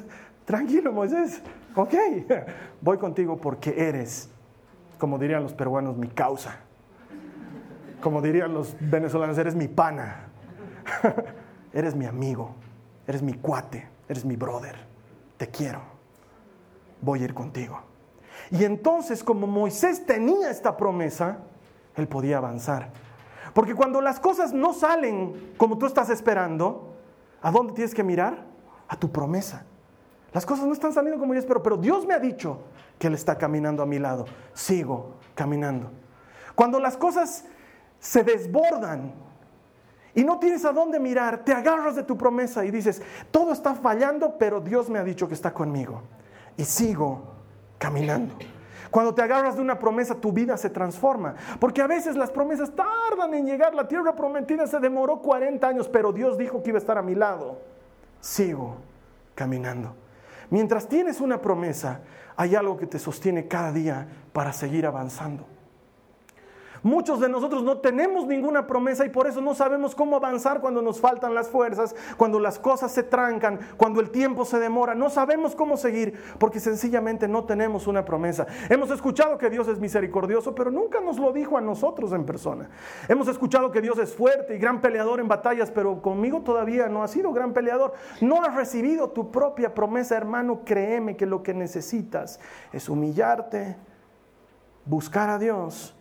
tranquilo, 0.45 0.91
Moisés. 0.91 1.41
Ok. 1.75 1.93
Voy 2.81 2.97
contigo 2.97 3.37
porque 3.37 3.75
eres, 3.77 4.29
como 4.97 5.17
dirían 5.17 5.43
los 5.43 5.53
peruanos, 5.53 5.97
mi 5.97 6.07
causa 6.07 6.59
como 7.99 8.21
dirían 8.21 8.53
los 8.53 8.75
venezolanos, 8.79 9.37
eres 9.37 9.55
mi 9.55 9.67
pana, 9.67 10.27
eres 11.73 11.95
mi 11.95 12.05
amigo, 12.05 12.55
eres 13.07 13.21
mi 13.21 13.33
cuate, 13.33 13.87
eres 14.07 14.25
mi 14.25 14.35
brother, 14.35 14.75
te 15.37 15.47
quiero, 15.47 15.81
voy 17.01 17.21
a 17.21 17.25
ir 17.25 17.33
contigo. 17.33 17.79
Y 18.51 18.63
entonces 18.63 19.23
como 19.23 19.47
Moisés 19.47 20.05
tenía 20.05 20.49
esta 20.49 20.75
promesa, 20.77 21.39
él 21.95 22.07
podía 22.07 22.37
avanzar. 22.37 22.91
Porque 23.53 23.75
cuando 23.75 24.01
las 24.01 24.19
cosas 24.19 24.53
no 24.53 24.73
salen 24.73 25.53
como 25.57 25.77
tú 25.77 25.85
estás 25.85 26.09
esperando, 26.09 26.95
¿a 27.41 27.51
dónde 27.51 27.73
tienes 27.73 27.93
que 27.93 28.03
mirar? 28.03 28.45
A 28.87 28.95
tu 28.95 29.11
promesa. 29.11 29.65
Las 30.33 30.45
cosas 30.45 30.65
no 30.65 30.73
están 30.73 30.93
saliendo 30.93 31.19
como 31.19 31.33
yo 31.33 31.39
espero, 31.39 31.63
pero 31.63 31.77
Dios 31.77 32.05
me 32.05 32.13
ha 32.13 32.19
dicho 32.19 32.59
que 32.97 33.07
Él 33.07 33.15
está 33.15 33.37
caminando 33.37 33.81
a 33.81 33.85
mi 33.85 33.97
lado. 33.97 34.25
Sigo 34.53 35.15
caminando. 35.33 35.89
Cuando 36.55 36.79
las 36.79 36.97
cosas 36.97 37.45
se 37.99 38.23
desbordan 38.23 39.13
y 40.13 40.23
no 40.23 40.39
tienes 40.39 40.65
a 40.65 40.71
dónde 40.71 40.99
mirar, 40.99 41.43
te 41.43 41.53
agarras 41.53 41.95
de 41.95 42.03
tu 42.03 42.17
promesa 42.17 42.65
y 42.65 42.71
dices, 42.71 43.01
todo 43.31 43.53
está 43.53 43.73
fallando, 43.73 44.37
pero 44.37 44.59
Dios 44.59 44.89
me 44.89 44.99
ha 44.99 45.03
dicho 45.03 45.27
que 45.27 45.33
está 45.33 45.53
conmigo. 45.53 46.01
Y 46.59 46.65
sigo 46.65 47.21
caminando. 47.77 48.35
Cuando 48.91 49.15
te 49.15 49.21
agarras 49.21 49.55
de 49.55 49.61
una 49.61 49.79
promesa, 49.79 50.15
tu 50.15 50.33
vida 50.33 50.57
se 50.57 50.69
transforma. 50.69 51.35
Porque 51.57 51.81
a 51.81 51.87
veces 51.87 52.17
las 52.17 52.31
promesas 52.31 52.73
tardan 52.75 53.33
en 53.33 53.45
llegar. 53.45 53.73
La 53.73 53.87
tierra 53.87 54.13
prometida 54.13 54.67
se 54.67 54.77
demoró 54.81 55.21
40 55.21 55.65
años, 55.65 55.87
pero 55.87 56.11
Dios 56.11 56.37
dijo 56.37 56.61
que 56.61 56.71
iba 56.71 56.77
a 56.77 56.81
estar 56.81 56.97
a 56.97 57.01
mi 57.01 57.15
lado. 57.15 57.61
Sigo 58.19 58.75
caminando. 59.35 59.95
Mientras 60.49 60.89
tienes 60.89 61.21
una 61.21 61.39
promesa, 61.41 62.01
hay 62.35 62.55
algo 62.55 62.75
que 62.75 62.87
te 62.87 62.99
sostiene 62.99 63.47
cada 63.47 63.71
día 63.71 64.09
para 64.33 64.51
seguir 64.51 64.85
avanzando. 64.85 65.45
Muchos 66.83 67.19
de 67.19 67.29
nosotros 67.29 67.63
no 67.63 67.79
tenemos 67.79 68.25
ninguna 68.25 68.67
promesa 68.67 69.05
y 69.05 69.09
por 69.09 69.27
eso 69.27 69.41
no 69.41 69.53
sabemos 69.53 69.95
cómo 69.95 70.15
avanzar 70.15 70.61
cuando 70.61 70.81
nos 70.81 70.99
faltan 70.99 71.33
las 71.33 71.49
fuerzas, 71.49 71.95
cuando 72.17 72.39
las 72.39 72.59
cosas 72.59 72.91
se 72.91 73.03
trancan, 73.03 73.59
cuando 73.77 73.99
el 73.99 74.09
tiempo 74.09 74.45
se 74.45 74.59
demora. 74.59 74.95
No 74.95 75.09
sabemos 75.09 75.55
cómo 75.55 75.77
seguir 75.77 76.19
porque 76.37 76.59
sencillamente 76.59 77.27
no 77.27 77.43
tenemos 77.43 77.87
una 77.87 78.05
promesa. 78.05 78.47
Hemos 78.69 78.91
escuchado 78.91 79.37
que 79.37 79.49
Dios 79.49 79.67
es 79.67 79.79
misericordioso, 79.79 80.55
pero 80.55 80.71
nunca 80.71 80.99
nos 81.01 81.19
lo 81.19 81.31
dijo 81.31 81.57
a 81.57 81.61
nosotros 81.61 82.13
en 82.13 82.25
persona. 82.25 82.69
Hemos 83.07 83.27
escuchado 83.27 83.71
que 83.71 83.81
Dios 83.81 83.97
es 83.99 84.13
fuerte 84.13 84.55
y 84.55 84.59
gran 84.59 84.81
peleador 84.81 85.19
en 85.19 85.27
batallas, 85.27 85.71
pero 85.71 86.01
conmigo 86.01 86.41
todavía 86.41 86.87
no 86.87 87.03
ha 87.03 87.07
sido 87.07 87.33
gran 87.33 87.53
peleador. 87.53 87.93
No 88.21 88.43
has 88.43 88.55
recibido 88.55 89.09
tu 89.09 89.31
propia 89.31 89.73
promesa, 89.73 90.15
hermano. 90.15 90.61
Créeme 90.63 91.17
que 91.17 91.25
lo 91.25 91.43
que 91.43 91.53
necesitas 91.53 92.39
es 92.71 92.89
humillarte, 92.89 93.75
buscar 94.85 95.29
a 95.29 95.37
Dios 95.37 95.95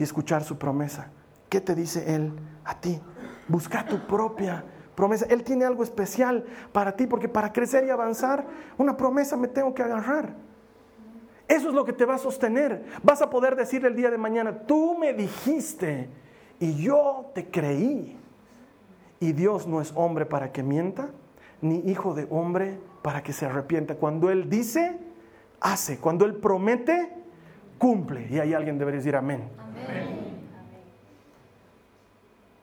y 0.00 0.02
escuchar 0.02 0.42
su 0.42 0.56
promesa. 0.56 1.08
¿Qué 1.50 1.60
te 1.60 1.74
dice 1.74 2.14
Él 2.14 2.32
a 2.64 2.80
ti? 2.80 2.98
Busca 3.46 3.84
tu 3.84 3.98
propia 4.06 4.64
promesa. 4.94 5.26
Él 5.28 5.44
tiene 5.44 5.66
algo 5.66 5.82
especial 5.82 6.46
para 6.72 6.96
ti, 6.96 7.06
porque 7.06 7.28
para 7.28 7.52
crecer 7.52 7.84
y 7.84 7.90
avanzar, 7.90 8.46
una 8.78 8.96
promesa 8.96 9.36
me 9.36 9.46
tengo 9.46 9.74
que 9.74 9.82
agarrar. 9.82 10.32
Eso 11.46 11.68
es 11.68 11.74
lo 11.74 11.84
que 11.84 11.92
te 11.92 12.06
va 12.06 12.14
a 12.14 12.18
sostener. 12.18 12.82
Vas 13.02 13.20
a 13.20 13.28
poder 13.28 13.56
decir 13.56 13.84
el 13.84 13.94
día 13.94 14.10
de 14.10 14.16
mañana, 14.16 14.60
tú 14.60 14.96
me 14.98 15.12
dijiste 15.12 16.08
y 16.58 16.82
yo 16.82 17.30
te 17.34 17.50
creí. 17.50 18.18
Y 19.20 19.32
Dios 19.32 19.66
no 19.66 19.82
es 19.82 19.92
hombre 19.96 20.24
para 20.24 20.50
que 20.50 20.62
mienta, 20.62 21.10
ni 21.60 21.80
hijo 21.80 22.14
de 22.14 22.26
hombre 22.30 22.78
para 23.02 23.22
que 23.22 23.34
se 23.34 23.44
arrepienta. 23.44 23.96
Cuando 23.96 24.30
Él 24.30 24.48
dice, 24.48 24.96
hace. 25.60 25.98
Cuando 25.98 26.24
Él 26.24 26.36
promete, 26.36 27.12
cumple. 27.76 28.28
Y 28.30 28.38
ahí 28.38 28.54
alguien 28.54 28.78
debería 28.78 29.00
decir 29.00 29.14
amén. 29.14 29.60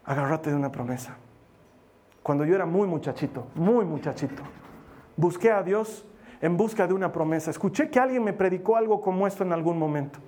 Agárrate 0.05 0.49
de 0.49 0.55
una 0.55 0.71
promesa. 0.71 1.17
Cuando 2.23 2.45
yo 2.45 2.55
era 2.55 2.65
muy 2.65 2.87
muchachito, 2.87 3.47
muy 3.55 3.85
muchachito, 3.85 4.43
busqué 5.15 5.51
a 5.51 5.63
Dios 5.63 6.05
en 6.41 6.57
busca 6.57 6.87
de 6.87 6.93
una 6.93 7.11
promesa. 7.11 7.51
Escuché 7.51 7.89
que 7.89 7.99
alguien 7.99 8.23
me 8.23 8.33
predicó 8.33 8.77
algo 8.77 9.01
como 9.01 9.27
esto 9.27 9.43
en 9.43 9.53
algún 9.53 9.77
momento. 9.77 10.19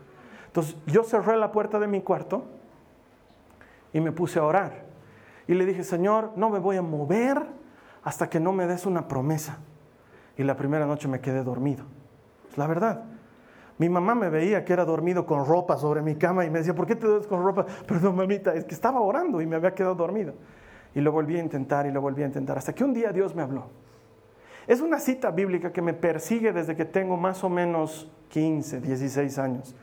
Entonces 0.48 0.76
yo 0.86 1.04
cerré 1.04 1.38
la 1.38 1.52
puerta 1.52 1.80
de 1.80 1.88
mi 1.88 2.02
cuarto 2.02 2.46
y 3.94 4.00
me 4.00 4.12
puse 4.12 4.40
a 4.40 4.44
orar. 4.44 4.86
Y 5.48 5.54
le 5.54 5.66
dije, 5.66 5.84
Señor, 5.84 6.32
no 6.36 6.50
me 6.50 6.60
voy 6.60 6.78
a 6.78 6.82
mover 6.82 7.46
hasta 8.04 8.30
que 8.30 8.40
no 8.40 8.52
me 8.52 8.68
des 8.68 8.86
una 8.86 9.08
promesa. 9.08 9.60
Y 10.38 10.44
la 10.44 10.56
primera 10.56 10.86
noche 10.86 11.08
me 11.08 11.22
quedé 11.22 11.44
dormido. 11.44 11.86
Es 12.50 12.58
la 12.58 12.68
verdad. 12.68 13.04
Mi 13.80 13.88
mamá 13.88 14.14
me 14.14 14.30
veía 14.30 14.66
que 14.66 14.74
era 14.74 14.84
dormido 14.84 15.26
con 15.26 15.46
ropa 15.46 15.78
sobre 15.78 16.02
mi 16.02 16.16
cama 16.16 16.46
y 16.46 16.50
me 16.50 16.60
decía, 16.60 16.76
¿por 16.76 16.86
qué 16.86 16.98
te 16.98 17.08
duermes 17.08 17.28
con 17.28 17.42
ropa? 17.42 17.66
Perdón, 17.88 18.18
mamita, 18.18 18.54
es 18.54 18.66
que 18.66 18.76
estaba 18.76 19.00
orando 19.00 19.42
y 19.42 19.48
me 19.48 19.56
había 19.56 19.74
quedado 19.74 19.96
dormido. 19.96 20.34
Y 20.94 21.00
lo 21.00 21.14
volví 21.14 21.38
a 21.38 21.40
intentar 21.40 21.86
y 21.86 21.92
lo 21.92 22.02
volví 22.02 22.22
a 22.22 22.26
intentar, 22.26 22.58
hasta 22.58 22.74
que 22.74 22.84
un 22.84 22.94
día 22.94 23.14
Dios 23.14 23.34
me 23.34 23.42
habló. 23.42 23.68
Es 24.68 24.82
una 24.82 25.00
cita 25.00 25.32
bíblica 25.32 25.72
que 25.72 25.82
me 25.82 25.94
persigue 25.94 26.52
desde 26.52 26.76
que 26.76 26.84
tengo 26.84 27.16
más 27.16 27.42
o 27.44 27.50
menos 27.50 28.12
15, 28.30 28.82
16 28.82 29.40
años. 29.40 29.76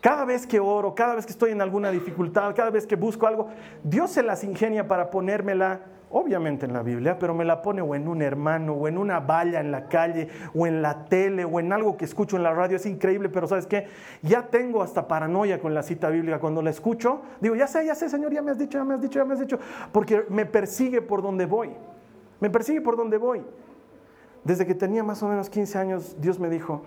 Cada 0.00 0.24
vez 0.24 0.46
que 0.46 0.60
oro, 0.60 0.94
cada 0.94 1.16
vez 1.16 1.26
que 1.26 1.32
estoy 1.32 1.50
en 1.50 1.60
alguna 1.60 1.90
dificultad, 1.90 2.54
cada 2.54 2.70
vez 2.70 2.86
que 2.86 2.94
busco 2.96 3.26
algo, 3.26 3.48
Dios 3.82 4.12
se 4.12 4.22
las 4.22 4.44
ingenia 4.44 4.86
para 4.86 5.10
ponérmela 5.10 5.80
obviamente 6.12 6.66
en 6.66 6.72
la 6.72 6.82
Biblia, 6.82 7.18
pero 7.18 7.34
me 7.34 7.44
la 7.44 7.62
pone 7.62 7.82
o 7.82 7.94
en 7.94 8.06
un 8.06 8.22
hermano, 8.22 8.74
o 8.74 8.86
en 8.86 8.98
una 8.98 9.20
valla 9.20 9.60
en 9.60 9.72
la 9.72 9.88
calle, 9.88 10.28
o 10.54 10.66
en 10.66 10.82
la 10.82 11.06
tele, 11.06 11.44
o 11.44 11.58
en 11.58 11.72
algo 11.72 11.96
que 11.96 12.04
escucho 12.04 12.36
en 12.36 12.42
la 12.42 12.52
radio. 12.52 12.76
Es 12.76 12.86
increíble, 12.86 13.28
pero 13.28 13.46
¿sabes 13.46 13.66
qué? 13.66 13.88
Ya 14.22 14.46
tengo 14.46 14.82
hasta 14.82 15.08
paranoia 15.08 15.58
con 15.58 15.74
la 15.74 15.82
cita 15.82 16.10
bíblica. 16.10 16.38
Cuando 16.38 16.62
la 16.62 16.70
escucho, 16.70 17.22
digo, 17.40 17.54
ya 17.54 17.66
sé, 17.66 17.84
ya 17.86 17.94
sé, 17.94 18.08
Señor, 18.08 18.32
ya 18.32 18.42
me 18.42 18.50
has 18.50 18.58
dicho, 18.58 18.78
ya 18.78 18.84
me 18.84 18.94
has 18.94 19.00
dicho, 19.00 19.18
ya 19.18 19.24
me 19.24 19.34
has 19.34 19.40
dicho, 19.40 19.58
porque 19.90 20.24
me 20.28 20.46
persigue 20.46 21.02
por 21.02 21.22
donde 21.22 21.46
voy. 21.46 21.70
Me 22.40 22.50
persigue 22.50 22.80
por 22.80 22.96
donde 22.96 23.16
voy. 23.16 23.42
Desde 24.44 24.66
que 24.66 24.74
tenía 24.74 25.02
más 25.02 25.22
o 25.22 25.28
menos 25.28 25.48
15 25.48 25.78
años, 25.78 26.16
Dios 26.20 26.38
me 26.38 26.50
dijo, 26.50 26.82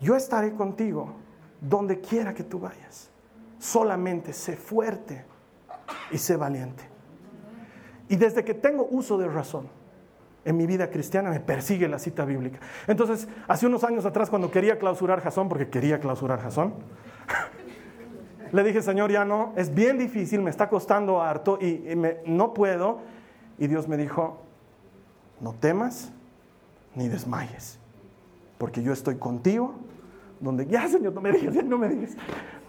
yo 0.00 0.16
estaré 0.16 0.52
contigo 0.52 1.12
donde 1.60 2.00
quiera 2.00 2.34
que 2.34 2.42
tú 2.42 2.58
vayas. 2.58 3.10
Solamente 3.58 4.32
sé 4.32 4.56
fuerte 4.56 5.24
y 6.10 6.18
sé 6.18 6.36
valiente. 6.36 6.91
Y 8.12 8.16
desde 8.16 8.44
que 8.44 8.52
tengo 8.52 8.86
uso 8.90 9.16
de 9.16 9.26
razón 9.26 9.68
en 10.44 10.58
mi 10.58 10.66
vida 10.66 10.90
cristiana 10.90 11.30
me 11.30 11.40
persigue 11.40 11.88
la 11.88 11.98
cita 11.98 12.26
bíblica. 12.26 12.58
Entonces, 12.86 13.26
hace 13.48 13.66
unos 13.66 13.84
años 13.84 14.04
atrás 14.04 14.28
cuando 14.28 14.50
quería 14.50 14.78
clausurar 14.78 15.22
Jasón, 15.22 15.48
porque 15.48 15.70
quería 15.70 15.98
clausurar 15.98 16.38
Jasón, 16.42 16.74
le 18.52 18.62
dije, 18.64 18.82
Señor, 18.82 19.10
ya 19.10 19.24
no, 19.24 19.54
es 19.56 19.74
bien 19.74 19.96
difícil, 19.96 20.42
me 20.42 20.50
está 20.50 20.68
costando 20.68 21.22
harto 21.22 21.58
y, 21.58 21.84
no 22.26 22.52
puedo. 22.52 23.00
Y 23.56 23.66
Dios 23.66 23.88
me 23.88 23.96
dijo, 23.96 24.42
no 25.40 25.54
temas 25.54 26.12
ni 26.94 27.08
desmayes, 27.08 27.78
porque 28.58 28.82
yo 28.82 28.92
estoy 28.92 29.14
contigo, 29.14 29.74
donde, 30.38 30.66
ya 30.66 30.86
Señor, 30.86 31.14
no 31.14 31.22
me 31.22 31.32
digas, 31.32 31.64
no 31.64 31.78
me 31.78 31.88
digas. 31.88 32.10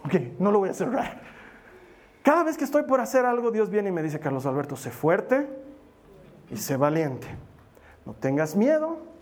Ok, 0.06 0.40
no 0.40 0.54
lo 0.54 0.60
voy 0.60 0.70
a 0.70 0.74
cerrar. 0.74 1.22
Cada 2.24 2.44
vez 2.44 2.58
que 2.58 2.64
estoy 2.64 2.84
por 2.84 3.02
hacer 3.02 3.26
algo, 3.26 3.52
Dios 3.52 3.70
viene 3.70 3.90
y 3.90 3.92
me 3.92 4.02
dice, 4.02 4.20
Carlos 4.20 4.46
Alberto, 4.46 4.78
sé 4.78 4.90
fuerte 4.90 5.48
y 6.50 6.58
sé 6.58 6.78
valiente. 6.78 7.28
No 8.06 8.14
tengas 8.14 8.56
miedo 8.56 9.14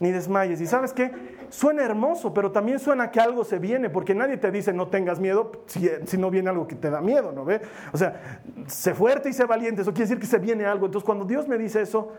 ni 0.00 0.10
desmayes. 0.10 0.60
Y 0.60 0.66
sabes 0.66 0.92
qué? 0.92 1.12
Suena 1.50 1.84
hermoso, 1.84 2.32
pero 2.32 2.50
también 2.50 2.78
suena 2.78 3.10
que 3.10 3.20
algo 3.20 3.44
se 3.44 3.58
viene, 3.58 3.90
porque 3.90 4.14
nadie 4.14 4.38
te 4.38 4.50
dice 4.50 4.72
no 4.72 4.88
tengas 4.88 5.20
miedo 5.20 5.52
si, 5.66 6.16
no 6.16 6.30
viene 6.30 6.48
algo 6.48 6.66
que 6.66 6.74
te 6.74 6.90
da 6.90 7.00
miedo, 7.00 7.30
¿no 7.32 7.44
ve? 7.44 7.60
O 7.92 7.98
sea, 7.98 8.40
sé 8.66 8.94
fuerte 8.94 9.28
y 9.28 9.32
sé 9.32 9.44
valiente, 9.44 9.82
eso 9.82 9.92
quiere 9.92 10.08
decir 10.08 10.18
que 10.18 10.26
se 10.26 10.38
viene 10.38 10.64
algo. 10.64 10.86
Entonces 10.86 11.04
cuando 11.04 11.26
Dios 11.26 11.46
me 11.46 11.58
dice 11.58 11.82
eso, 11.82 12.12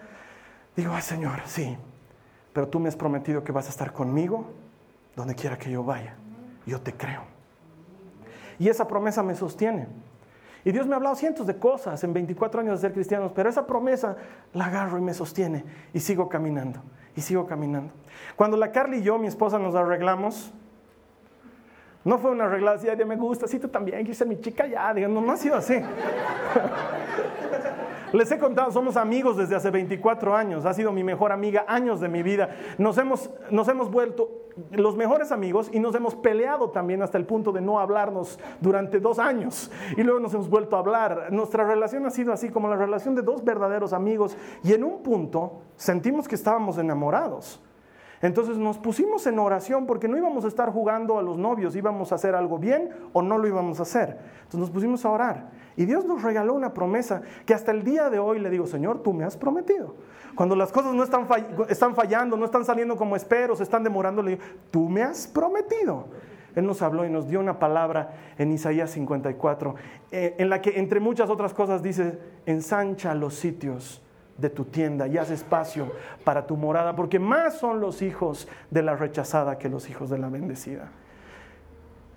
digo, 0.76 0.94
ay 0.94 1.02
Señor, 1.02 1.40
sí, 1.46 1.76
pero 2.54 2.68
tú 2.68 2.80
me 2.80 2.90
has 2.90 2.96
prometido 2.96 3.44
que 3.44 3.52
vas 3.52 3.66
a 3.66 3.70
estar 3.70 3.92
conmigo 3.92 4.46
donde 5.16 5.34
quiera 5.34 5.58
que 5.58 5.72
yo 5.72 5.84
vaya. 5.84 6.16
Yo 6.68 6.80
te 6.80 6.94
creo. 6.94 7.24
Y 8.60 8.70
esa 8.70 8.88
promesa 8.88 9.24
me 9.24 9.34
sostiene. 9.34 9.88
Y 10.64 10.72
Dios 10.72 10.86
me 10.88 10.94
ha 10.94 10.98
hablado 10.98 11.16
cientos 11.16 11.48
de 11.48 11.58
cosas 11.58 12.04
en 12.04 12.14
24 12.14 12.62
años 12.62 12.80
de 12.80 12.88
ser 12.88 12.94
cristianos, 12.94 13.32
pero 13.34 13.50
esa 13.50 13.66
promesa 13.66 14.16
la 14.54 14.66
agarro 14.66 14.98
y 14.98 15.02
me 15.02 15.14
sostiene 15.14 15.64
y 15.94 16.00
sigo 16.00 16.30
caminando, 16.30 16.82
y 17.16 17.22
sigo 17.22 17.48
caminando. 17.48 17.94
Cuando 18.36 18.58
la 18.58 18.72
Carly 18.72 18.98
y 18.98 19.02
yo, 19.02 19.18
mi 19.18 19.28
esposa, 19.28 19.58
nos 19.58 19.74
arreglamos, 19.76 20.52
no 22.04 22.18
fue 22.20 22.32
una 22.32 22.46
arreglada 22.46 22.78
así, 22.78 22.88
me 23.06 23.16
gusta, 23.16 23.48
sí, 23.48 23.60
tú 23.60 23.68
también, 23.68 24.06
quise 24.06 24.26
mi 24.26 24.40
chica 24.40 24.68
ya, 24.68 24.94
digamos, 24.94 25.24
no 25.24 25.32
ha 25.32 25.38
sido 25.38 25.56
así. 25.56 25.76
Les 28.14 28.30
he 28.32 28.38
contado, 28.38 28.72
somos 28.72 28.98
amigos 28.98 29.38
desde 29.38 29.56
hace 29.56 29.72
24 29.72 30.36
años, 30.36 30.66
ha 30.66 30.74
sido 30.74 30.92
mi 30.92 31.04
mejor 31.04 31.32
amiga 31.32 31.66
años 31.68 32.00
de 32.02 32.10
mi 32.10 32.24
vida. 32.24 32.50
Nos 32.78 32.98
hemos, 32.98 33.30
nos 33.50 33.68
hemos 33.70 33.90
vuelto 33.90 34.30
los 34.72 34.98
mejores 34.98 35.32
amigos 35.32 35.70
y 35.72 35.80
nos 35.80 35.96
hemos 35.96 36.16
peleado 36.16 36.72
también 36.72 37.02
hasta 37.02 37.18
el 37.18 37.26
punto 37.26 37.52
de 37.52 37.62
no 37.62 37.80
hablarnos 37.80 38.38
durante 38.60 39.00
dos 39.00 39.18
años. 39.18 39.72
Y 39.96 40.04
luego 40.04 40.20
nos 40.20 40.34
hemos 40.34 40.50
vuelto 40.50 40.76
a 40.76 40.80
hablar. 40.80 41.28
Nuestra 41.32 41.66
relación 41.66 42.06
ha 42.06 42.10
sido 42.10 42.34
así 42.34 42.50
como 42.50 42.68
la 42.68 42.76
relación 42.76 43.16
de 43.16 43.22
dos 43.22 43.44
verdaderos 43.44 43.94
amigos 43.94 44.38
y 44.64 44.74
en 44.74 44.84
un 44.84 45.04
punto 45.04 45.62
sentimos 45.78 46.28
que 46.28 46.36
estábamos 46.36 46.78
enamorados. 46.78 47.62
Entonces 48.22 48.58
nos 48.58 48.78
pusimos 48.78 49.26
en 49.26 49.40
oración 49.40 49.88
porque 49.88 50.08
no 50.08 50.18
íbamos 50.18 50.46
a 50.46 50.48
estar 50.48 50.72
jugando 50.72 51.18
a 51.18 51.24
los 51.24 51.38
novios, 51.38 51.76
íbamos 51.76 52.12
a 52.12 52.16
hacer 52.16 52.36
algo 52.36 52.60
bien 52.60 52.90
o 53.14 53.22
no 53.22 53.38
lo 53.38 53.48
íbamos 53.48 53.80
a 53.80 53.84
hacer. 53.84 54.20
Entonces 54.44 54.60
nos 54.60 54.70
pusimos 54.70 55.04
a 55.06 55.10
orar 55.10 55.50
y 55.76 55.86
Dios 55.86 56.06
nos 56.06 56.22
regaló 56.22 56.54
una 56.54 56.74
promesa 56.74 57.24
que 57.46 57.54
hasta 57.54 57.72
el 57.72 57.84
día 57.84 58.10
de 58.10 58.20
hoy 58.20 58.40
le 58.40 58.50
digo, 58.50 58.68
Señor, 58.68 59.02
tú 59.02 59.14
me 59.14 59.24
has 59.24 59.38
prometido. 59.38 59.96
Cuando 60.36 60.56
las 60.56 60.72
cosas 60.72 60.94
no 60.94 61.04
están, 61.04 61.28
fallando, 61.96 62.38
no 62.38 62.46
están 62.46 62.64
saliendo 62.64 62.96
como 62.96 63.16
espero, 63.16 63.56
se 63.56 63.64
están 63.64 63.84
demorando, 63.84 64.22
le 64.22 64.32
digo, 64.32 64.44
tú 64.70 64.88
me 64.88 65.02
has 65.02 65.28
prometido. 65.28 66.06
Él 66.56 66.66
nos 66.66 66.82
habló 66.82 67.06
y 67.06 67.10
nos 67.10 67.28
dio 67.28 67.40
una 67.40 67.60
palabra 67.60 68.14
en 68.38 68.52
Isaías 68.52 68.92
54, 68.92 69.76
eh, 70.12 70.36
en 70.38 70.50
la 70.50 70.62
que 70.62 70.80
entre 70.80 71.00
muchas 71.00 71.30
otras 71.30 71.54
cosas 71.54 71.82
dice, 71.82 72.20
ensancha 72.46 73.16
los 73.16 73.36
sitios 73.36 74.02
de 74.42 74.50
tu 74.50 74.66
tienda 74.66 75.08
y 75.08 75.18
haz 75.18 75.30
espacio 75.30 75.92
para 76.24 76.46
tu 76.48 76.58
morada, 76.58 76.96
porque 76.96 77.20
más 77.20 77.58
son 77.58 77.80
los 77.80 78.02
hijos 78.02 78.48
de 78.70 78.82
la 78.82 78.96
rechazada 78.96 79.58
que 79.58 79.70
los 79.70 79.90
hijos 79.90 80.10
de 80.10 80.18
la 80.18 80.30
bendecida. 80.30 80.90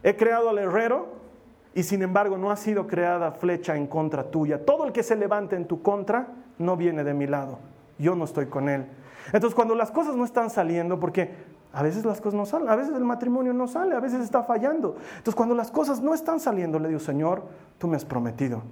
He 0.03 0.17
creado 0.17 0.51
al 0.51 0.59
herrero 0.59 1.09
y 1.75 1.83
sin 1.83 2.03
embargo 2.03 2.37
no 2.37 2.51
ha 2.51 2.57
sido 2.57 2.87
creada 2.87 3.33
flecha 3.33 3.77
en 3.77 3.87
contra 3.87 4.31
tuya. 4.31 4.65
Todo 4.65 4.87
el 4.87 4.93
que 4.93 5.03
se 5.03 5.17
levante 5.17 5.57
en 5.57 5.67
tu 5.67 5.83
contra 5.83 6.29
no 6.59 6.77
viene 6.77 7.05
de 7.05 7.15
mi 7.15 7.27
lado. 7.27 7.59
Yo 7.99 8.15
no 8.15 8.25
estoy 8.25 8.47
con 8.47 8.69
él. 8.69 8.87
Entonces 9.27 9.55
cuando 9.55 9.75
las 9.75 9.91
cosas 9.91 10.17
no 10.17 10.25
están 10.25 10.51
saliendo, 10.51 10.99
porque 10.99 11.31
a 11.73 11.83
veces 11.83 12.05
las 12.05 12.21
cosas 12.21 12.35
no 12.35 12.47
salen, 12.47 12.69
a 12.69 12.77
veces 12.77 12.95
el 12.95 13.05
matrimonio 13.05 13.53
no 13.53 13.67
sale, 13.67 13.95
a 13.95 14.01
veces 14.01 14.21
está 14.21 14.43
fallando. 14.43 14.97
Entonces 15.17 15.35
cuando 15.35 15.55
las 15.55 15.71
cosas 15.71 16.01
no 16.01 16.15
están 16.15 16.41
saliendo, 16.41 16.79
le 16.79 16.89
digo, 16.89 17.01
Señor, 17.01 17.45
tú 17.79 17.89
me 17.89 17.97
has 17.97 18.05
prometido 18.05 18.63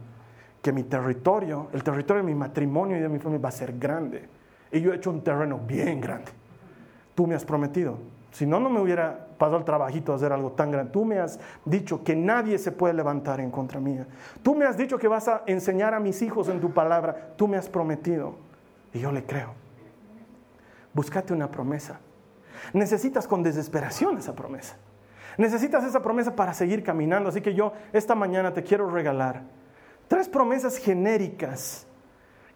que 0.62 0.72
mi 0.72 0.84
territorio, 0.84 1.68
el 1.72 1.82
territorio 1.82 2.22
de 2.22 2.26
mi 2.28 2.36
matrimonio 2.36 2.96
y 2.96 3.00
de 3.00 3.08
mi 3.08 3.18
familia 3.18 3.42
va 3.42 3.48
a 3.48 3.52
ser 3.52 3.76
grande. 3.78 4.28
Y 4.70 4.80
yo 4.80 4.92
he 4.92 4.96
hecho 4.96 5.10
un 5.10 5.22
terreno 5.22 5.58
bien 5.58 6.00
grande. 6.00 6.30
Tú 7.16 7.26
me 7.26 7.34
has 7.34 7.44
prometido. 7.44 7.98
Si 8.30 8.46
no, 8.46 8.60
no 8.60 8.70
me 8.70 8.80
hubiera 8.80 9.26
pasado 9.36 9.58
el 9.58 9.64
trabajito 9.64 10.12
de 10.12 10.16
hacer 10.16 10.32
algo 10.32 10.52
tan 10.52 10.70
grande. 10.70 10.92
Tú 10.92 11.04
me 11.04 11.18
has 11.18 11.38
dicho 11.64 12.02
que 12.02 12.16
nadie 12.16 12.56
se 12.58 12.72
puede 12.72 12.94
levantar 12.94 13.40
en 13.40 13.50
contra 13.50 13.80
mía. 13.80 14.06
Tú 14.42 14.54
me 14.54 14.64
has 14.64 14.76
dicho 14.76 14.96
que 14.96 15.08
vas 15.08 15.28
a 15.28 15.42
enseñar 15.46 15.92
a 15.92 16.00
mis 16.00 16.22
hijos 16.22 16.48
en 16.48 16.60
tu 16.60 16.72
palabra. 16.72 17.34
Tú 17.36 17.48
me 17.48 17.58
has 17.58 17.68
prometido. 17.68 18.36
Y 18.94 19.00
yo 19.00 19.10
le 19.10 19.24
creo. 19.24 19.52
Búscate 20.94 21.34
una 21.34 21.50
promesa. 21.50 21.98
Necesitas 22.72 23.26
con 23.26 23.42
desesperación 23.42 24.16
esa 24.16 24.34
promesa. 24.34 24.76
Necesitas 25.36 25.84
esa 25.84 26.00
promesa 26.00 26.36
para 26.36 26.54
seguir 26.54 26.84
caminando. 26.84 27.28
Así 27.28 27.40
que 27.40 27.52
yo 27.52 27.72
esta 27.92 28.14
mañana 28.14 28.54
te 28.54 28.62
quiero 28.62 28.88
regalar 28.88 29.42
Tres 30.12 30.28
promesas 30.28 30.76
genéricas 30.76 31.86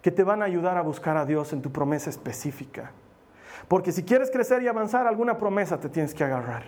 que 0.03 0.11
te 0.11 0.23
van 0.23 0.43
a 0.43 0.45
ayudar 0.45 0.77
a 0.77 0.83
buscar 0.83 1.17
a 1.17 1.25
Dios 1.25 1.55
en 1.55 1.63
tu 1.63 1.73
promesa 1.73 2.11
específica. 2.11 2.93
Porque 3.67 3.93
si 3.93 4.03
quieres 4.03 4.31
crecer 4.31 4.63
y 4.63 4.69
avanzar, 4.69 5.07
alguna 5.07 5.39
promesa 5.39 5.81
te 5.81 5.89
tienes 5.89 6.13
que 6.13 6.23
agarrar. 6.23 6.65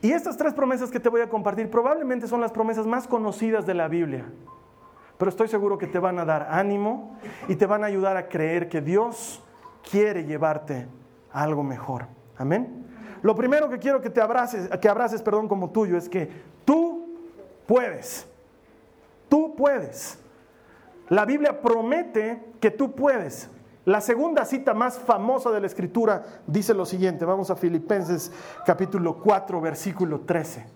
Y 0.00 0.10
estas 0.10 0.36
tres 0.36 0.52
promesas 0.52 0.90
que 0.90 0.98
te 0.98 1.08
voy 1.08 1.20
a 1.20 1.28
compartir 1.28 1.70
probablemente 1.70 2.26
son 2.26 2.40
las 2.40 2.50
promesas 2.50 2.88
más 2.88 3.06
conocidas 3.06 3.64
de 3.64 3.74
la 3.74 3.86
Biblia. 3.86 4.24
Pero 5.16 5.28
estoy 5.28 5.46
seguro 5.46 5.78
que 5.78 5.86
te 5.86 6.00
van 6.00 6.18
a 6.18 6.24
dar 6.24 6.48
ánimo 6.50 7.16
y 7.46 7.54
te 7.54 7.66
van 7.66 7.84
a 7.84 7.86
ayudar 7.86 8.16
a 8.16 8.28
creer 8.28 8.68
que 8.68 8.80
Dios 8.80 9.44
quiere 9.88 10.24
llevarte 10.24 10.88
a 11.32 11.40
algo 11.44 11.62
mejor. 11.62 12.08
Amén. 12.36 12.84
Lo 13.22 13.36
primero 13.36 13.68
que 13.68 13.78
quiero 13.78 14.00
que 14.00 14.10
te 14.10 14.20
abraces, 14.20 14.68
que 14.80 14.88
abraces, 14.88 15.22
perdón, 15.22 15.46
como 15.46 15.70
tuyo 15.70 15.96
es 15.96 16.08
que 16.08 16.28
tú 16.64 17.14
puedes. 17.64 18.26
Tú 19.32 19.56
puedes. 19.56 20.18
La 21.08 21.24
Biblia 21.24 21.62
promete 21.62 22.52
que 22.60 22.70
tú 22.70 22.94
puedes. 22.94 23.48
La 23.86 24.02
segunda 24.02 24.44
cita 24.44 24.74
más 24.74 24.98
famosa 24.98 25.50
de 25.50 25.58
la 25.58 25.66
Escritura 25.66 26.22
dice 26.46 26.74
lo 26.74 26.84
siguiente. 26.84 27.24
Vamos 27.24 27.50
a 27.50 27.56
Filipenses 27.56 28.30
capítulo 28.66 29.16
4, 29.22 29.58
versículo 29.58 30.20
13. 30.20 30.66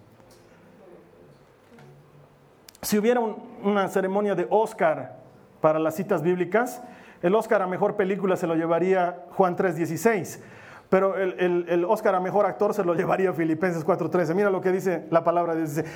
Si 2.81 2.97
hubiera 2.97 3.21
una 3.21 3.89
ceremonia 3.89 4.35
de 4.35 4.47
Oscar 4.49 5.19
para 5.61 5.79
las 5.79 5.95
citas 5.95 6.23
bíblicas, 6.23 6.81
el 7.21 7.35
Oscar 7.35 7.61
a 7.61 7.67
mejor 7.67 7.95
película 7.95 8.37
se 8.37 8.47
lo 8.47 8.55
llevaría 8.55 9.27
Juan 9.33 9.55
3:16, 9.55 10.41
pero 10.89 11.19
el, 11.19 11.67
el, 11.69 11.85
Oscar 11.85 12.15
a 12.15 12.21
mejor 12.21 12.47
actor 12.47 12.73
se 12.73 12.85
lo 12.85 12.95
llevaría 12.95 13.35
Filipenses 13.35 13.85
4:13. 13.85 14.35
Mira 14.35 14.49
lo 14.49 14.63
que 14.63 14.73
dice 14.73 15.07
la 15.11 15.23
palabra 15.25 15.55
de 15.55 15.61
Dios. 15.61 15.75
Dice, 15.75 15.91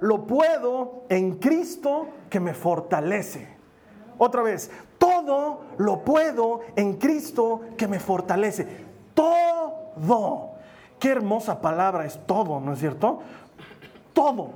lo 0.00 0.26
puedo 0.26 1.04
en 1.08 1.36
Cristo 1.36 2.08
que 2.28 2.40
me 2.40 2.54
fortalece. 2.54 3.46
Otra 4.18 4.42
vez, 4.42 4.70
todo 4.98 5.62
lo 5.78 6.04
puedo 6.04 6.60
en 6.76 6.94
Cristo 6.94 7.62
que 7.76 7.88
me 7.88 8.00
fortalece. 8.00 8.66
Todo. 9.14 10.50
Qué 10.98 11.10
hermosa 11.10 11.60
palabra 11.60 12.04
es 12.04 12.18
todo, 12.26 12.60
¿no 12.60 12.74
es 12.74 12.78
cierto? 12.78 13.20
Todo. 14.12 14.50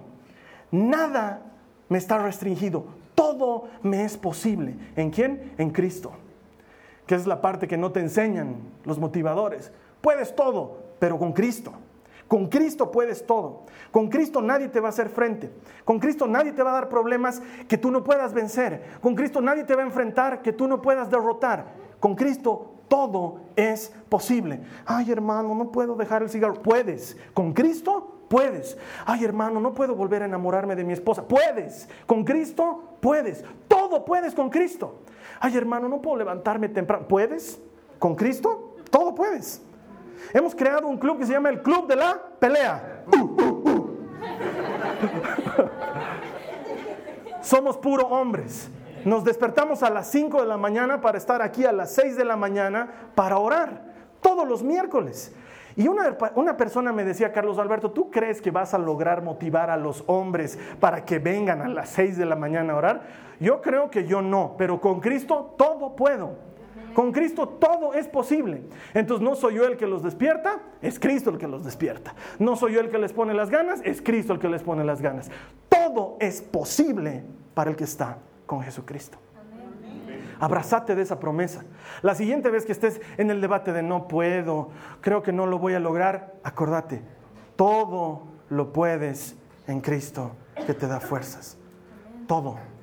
Nada 0.71 1.41
me 1.89 1.99
está 1.99 2.19
restringido. 2.19 2.85
Todo 3.15 3.69
me 3.83 4.05
es 4.05 4.17
posible. 4.17 4.77
¿En 4.97 5.11
quién? 5.11 5.55
En 5.59 5.71
Cristo. 5.71 6.13
Que 7.07 7.15
es 7.15 7.27
la 7.27 7.41
parte 7.41 7.69
que 7.69 7.77
no 7.77 7.93
te 7.93 8.01
enseñan 8.01 8.57
los 8.85 8.99
motivadores. 8.99 9.73
Puedes 10.01 10.35
todo, 10.35 10.79
pero 10.99 11.19
con 11.19 11.33
Cristo. 11.33 11.73
Con 12.29 12.49
Cristo 12.49 12.91
puedes 12.91 13.27
todo. 13.27 13.65
Con 13.91 14.09
Cristo 14.09 14.41
nadie 14.41 14.69
te 14.69 14.81
va 14.81 14.89
a 14.89 14.91
hacer 14.91 15.09
frente. 15.09 15.53
Con 15.85 15.99
Cristo 15.99 16.27
nadie 16.27 16.53
te 16.53 16.63
va 16.63 16.71
a 16.71 16.75
dar 16.75 16.89
problemas 16.89 17.43
que 17.69 17.79
tú 17.79 17.91
no 17.91 18.03
puedas 18.03 18.33
vencer. 18.33 18.99
Con 19.01 19.15
Cristo 19.15 19.41
nadie 19.41 19.65
te 19.65 19.75
va 19.75 19.83
a 19.83 19.87
enfrentar 19.87 20.43
que 20.43 20.53
tú 20.53 20.67
no 20.67 20.81
puedas 20.81 21.11
derrotar. 21.11 21.67
Con 22.01 22.15
Cristo 22.15 22.75
todo 22.89 23.41
es 23.57 23.93
posible. 24.09 24.61
Ay, 24.87 25.11
hermano, 25.11 25.55
no 25.55 25.71
puedo 25.71 25.97
dejar 25.97 26.23
el 26.23 26.31
cigarro. 26.31 26.55
Puedes. 26.55 27.17
Con 27.35 27.53
Cristo 27.53 28.27
puedes. 28.29 28.77
Ay, 29.07 29.25
hermano, 29.25 29.61
no 29.61 29.75
puedo 29.75 29.95
volver 29.95 30.23
a 30.23 30.27
enamorarme 30.27 30.77
de 30.77 30.85
mi 30.85 30.93
esposa. 30.93 31.27
Puedes. 31.27 31.89
Con 32.07 32.25
Cristo 32.25 32.97
puedes. 33.01 33.45
Todo 33.69 34.05
puedes 34.05 34.35
con 34.35 34.51
Cristo. 34.51 35.01
Ay, 35.41 35.57
hermano, 35.57 35.89
no 35.89 36.01
puedo 36.01 36.17
levantarme 36.17 36.69
temprano. 36.69 37.07
¿Puedes? 37.07 37.61
Con 37.99 38.15
Cristo 38.15 38.77
todo 38.91 39.15
puedes. 39.15 39.61
Hemos 40.33 40.55
creado 40.55 40.87
un 40.87 40.99
club 40.99 41.19
que 41.19 41.27
se 41.27 41.33
llama 41.33 41.51
el 41.51 41.63
Club 41.63 41.87
de 41.87 41.97
la 41.97 42.21
Pelea. 42.39 43.05
Uh, 43.07 43.17
uh, 43.17 43.71
uh. 43.71 43.99
Somos 47.43 47.77
puro 47.77 48.07
hombres. 48.07 48.71
Nos 49.05 49.23
despertamos 49.23 49.83
a 49.83 49.91
las 49.91 50.11
5 50.11 50.41
de 50.41 50.47
la 50.47 50.57
mañana 50.57 51.03
para 51.03 51.19
estar 51.19 51.43
aquí 51.43 51.67
a 51.67 51.73
las 51.73 51.93
6 51.95 52.17
de 52.17 52.25
la 52.25 52.37
mañana 52.37 52.89
para 53.15 53.37
orar. 53.37 53.83
Todos 54.23 54.49
los 54.49 54.63
miércoles. 54.63 55.35
Y 55.77 55.89
una, 55.89 56.57
persona 56.57 56.93
me 56.93 57.05
decía, 57.05 57.33
Carlos 57.33 57.59
Alberto, 57.59 57.91
¿tú 57.91 58.11
crees 58.11 58.41
que 58.41 58.51
vas 58.51 58.75
a 58.75 58.79
lograr 58.79 59.23
motivar 59.23 59.71
a 59.71 59.77
los 59.77 60.05
hombres 60.07 60.59
para 60.79 61.05
que 61.05 61.19
vengan 61.19 61.63
a 61.63 61.69
las 61.69 61.91
6 61.91 62.17
de 62.17 62.25
la 62.25 62.37
mañana 62.37 62.73
a 62.73 62.77
orar? 62.77 63.03
Yo 63.41 63.61
creo 63.61 63.91
que 63.91 64.07
yo 64.07 64.23
no, 64.23 64.55
pero 64.57 64.81
con 64.81 65.01
Cristo 65.01 65.55
todo 65.59 65.97
puedo. 65.97 66.54
Con 66.95 67.13
Cristo 67.13 67.49
todo 67.49 67.93
es 67.93 68.07
posible. 68.07 68.63
Entonces 68.95 69.23
no 69.23 69.35
soy 69.35 69.55
yo 69.55 69.65
el 69.65 69.77
que 69.77 69.87
los 69.87 70.03
despierta, 70.03 70.61
es 70.81 70.99
Cristo 70.99 71.31
el 71.31 71.39
que 71.39 71.49
los 71.49 71.65
despierta. 71.65 72.15
No 72.39 72.57
soy 72.57 72.75
yo 72.75 72.81
el 72.81 72.89
que 72.89 72.99
les 72.99 73.13
pone 73.13 73.35
las 73.35 73.51
ganas, 73.51 73.81
es 73.85 74.01
Cristo 74.01 74.33
el 74.33 74.39
que 74.39 74.49
les 74.49 74.63
pone 74.63 74.85
las 74.85 75.03
ganas. 75.03 75.31
Todo 75.69 76.17
es 76.21 76.41
posible 76.41 77.25
para 77.53 77.71
el 77.71 77.77
que 77.77 77.85
está 77.85 78.19
con 78.47 78.63
Jesucristo. 78.63 79.19
Abrazate 80.41 80.95
de 80.95 81.03
esa 81.03 81.21
promesa. 81.21 81.65
La 82.03 82.15
siguiente 82.15 82.51
vez 82.51 82.65
que 82.65 82.73
estés 82.73 83.01
en 83.17 83.31
el 83.31 83.41
debate 83.41 83.73
de 83.73 83.83
no 83.83 84.09
puedo, 84.09 84.71
creo 85.01 85.23
que 85.23 85.33
no 85.33 85.47
lo 85.47 85.59
voy 85.59 85.75
a 85.75 85.81
lograr, 85.81 86.35
acordate, 86.43 87.03
todo 87.57 88.23
lo 88.51 88.73
puedes 88.73 89.37
en 89.67 89.81
Cristo 89.81 90.33
que 90.67 90.75
te 90.75 90.87
da 90.87 91.01
fuerzas. 91.01 91.57
Todo. 92.27 92.74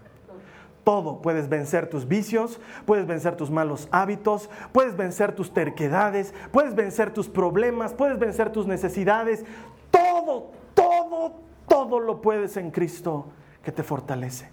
Todo. 0.83 1.21
Puedes 1.21 1.47
vencer 1.47 1.89
tus 1.89 2.07
vicios, 2.07 2.59
puedes 2.85 3.05
vencer 3.05 3.35
tus 3.35 3.51
malos 3.51 3.87
hábitos, 3.91 4.49
puedes 4.71 4.97
vencer 4.97 5.35
tus 5.35 5.53
terquedades, 5.53 6.33
puedes 6.51 6.73
vencer 6.73 7.13
tus 7.13 7.29
problemas, 7.29 7.93
puedes 7.93 8.17
vencer 8.17 8.51
tus 8.51 8.65
necesidades. 8.67 9.45
Todo, 9.91 10.51
todo, 10.73 11.35
todo 11.67 11.99
lo 11.99 12.21
puedes 12.21 12.57
en 12.57 12.71
Cristo 12.71 13.27
que 13.63 13.71
te 13.71 13.83
fortalece. 13.83 14.49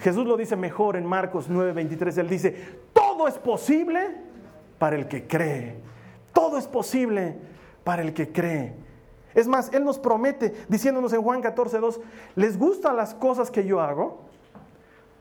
Jesús 0.00 0.26
lo 0.26 0.36
dice 0.36 0.56
mejor 0.56 0.96
en 0.96 1.06
Marcos 1.06 1.48
9:23. 1.48 2.18
Él 2.18 2.28
dice, 2.28 2.78
todo 2.92 3.26
es 3.26 3.38
posible 3.38 4.16
para 4.78 4.96
el 4.96 5.08
que 5.08 5.26
cree. 5.26 5.76
Todo 6.32 6.58
es 6.58 6.66
posible 6.66 7.36
para 7.84 8.02
el 8.02 8.12
que 8.12 8.30
cree. 8.30 8.74
Es 9.34 9.46
más, 9.48 9.72
Él 9.72 9.84
nos 9.84 9.98
promete, 9.98 10.54
diciéndonos 10.68 11.12
en 11.12 11.22
Juan 11.22 11.42
14:2, 11.42 12.00
¿les 12.36 12.58
gustan 12.58 12.96
las 12.96 13.14
cosas 13.14 13.50
que 13.50 13.64
yo 13.64 13.80
hago? 13.80 14.27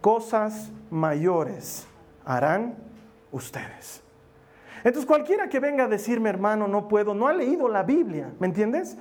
Cosas 0.01 0.71
mayores 0.89 1.87
harán 2.25 2.75
ustedes. 3.31 4.03
Entonces 4.83 5.05
cualquiera 5.05 5.49
que 5.49 5.59
venga 5.59 5.85
a 5.85 5.87
decirme, 5.87 6.29
hermano, 6.29 6.67
no 6.67 6.87
puedo, 6.87 7.13
no 7.13 7.27
ha 7.27 7.33
leído 7.33 7.67
la 7.67 7.83
Biblia, 7.83 8.31
¿me 8.39 8.47
entiendes? 8.47 8.97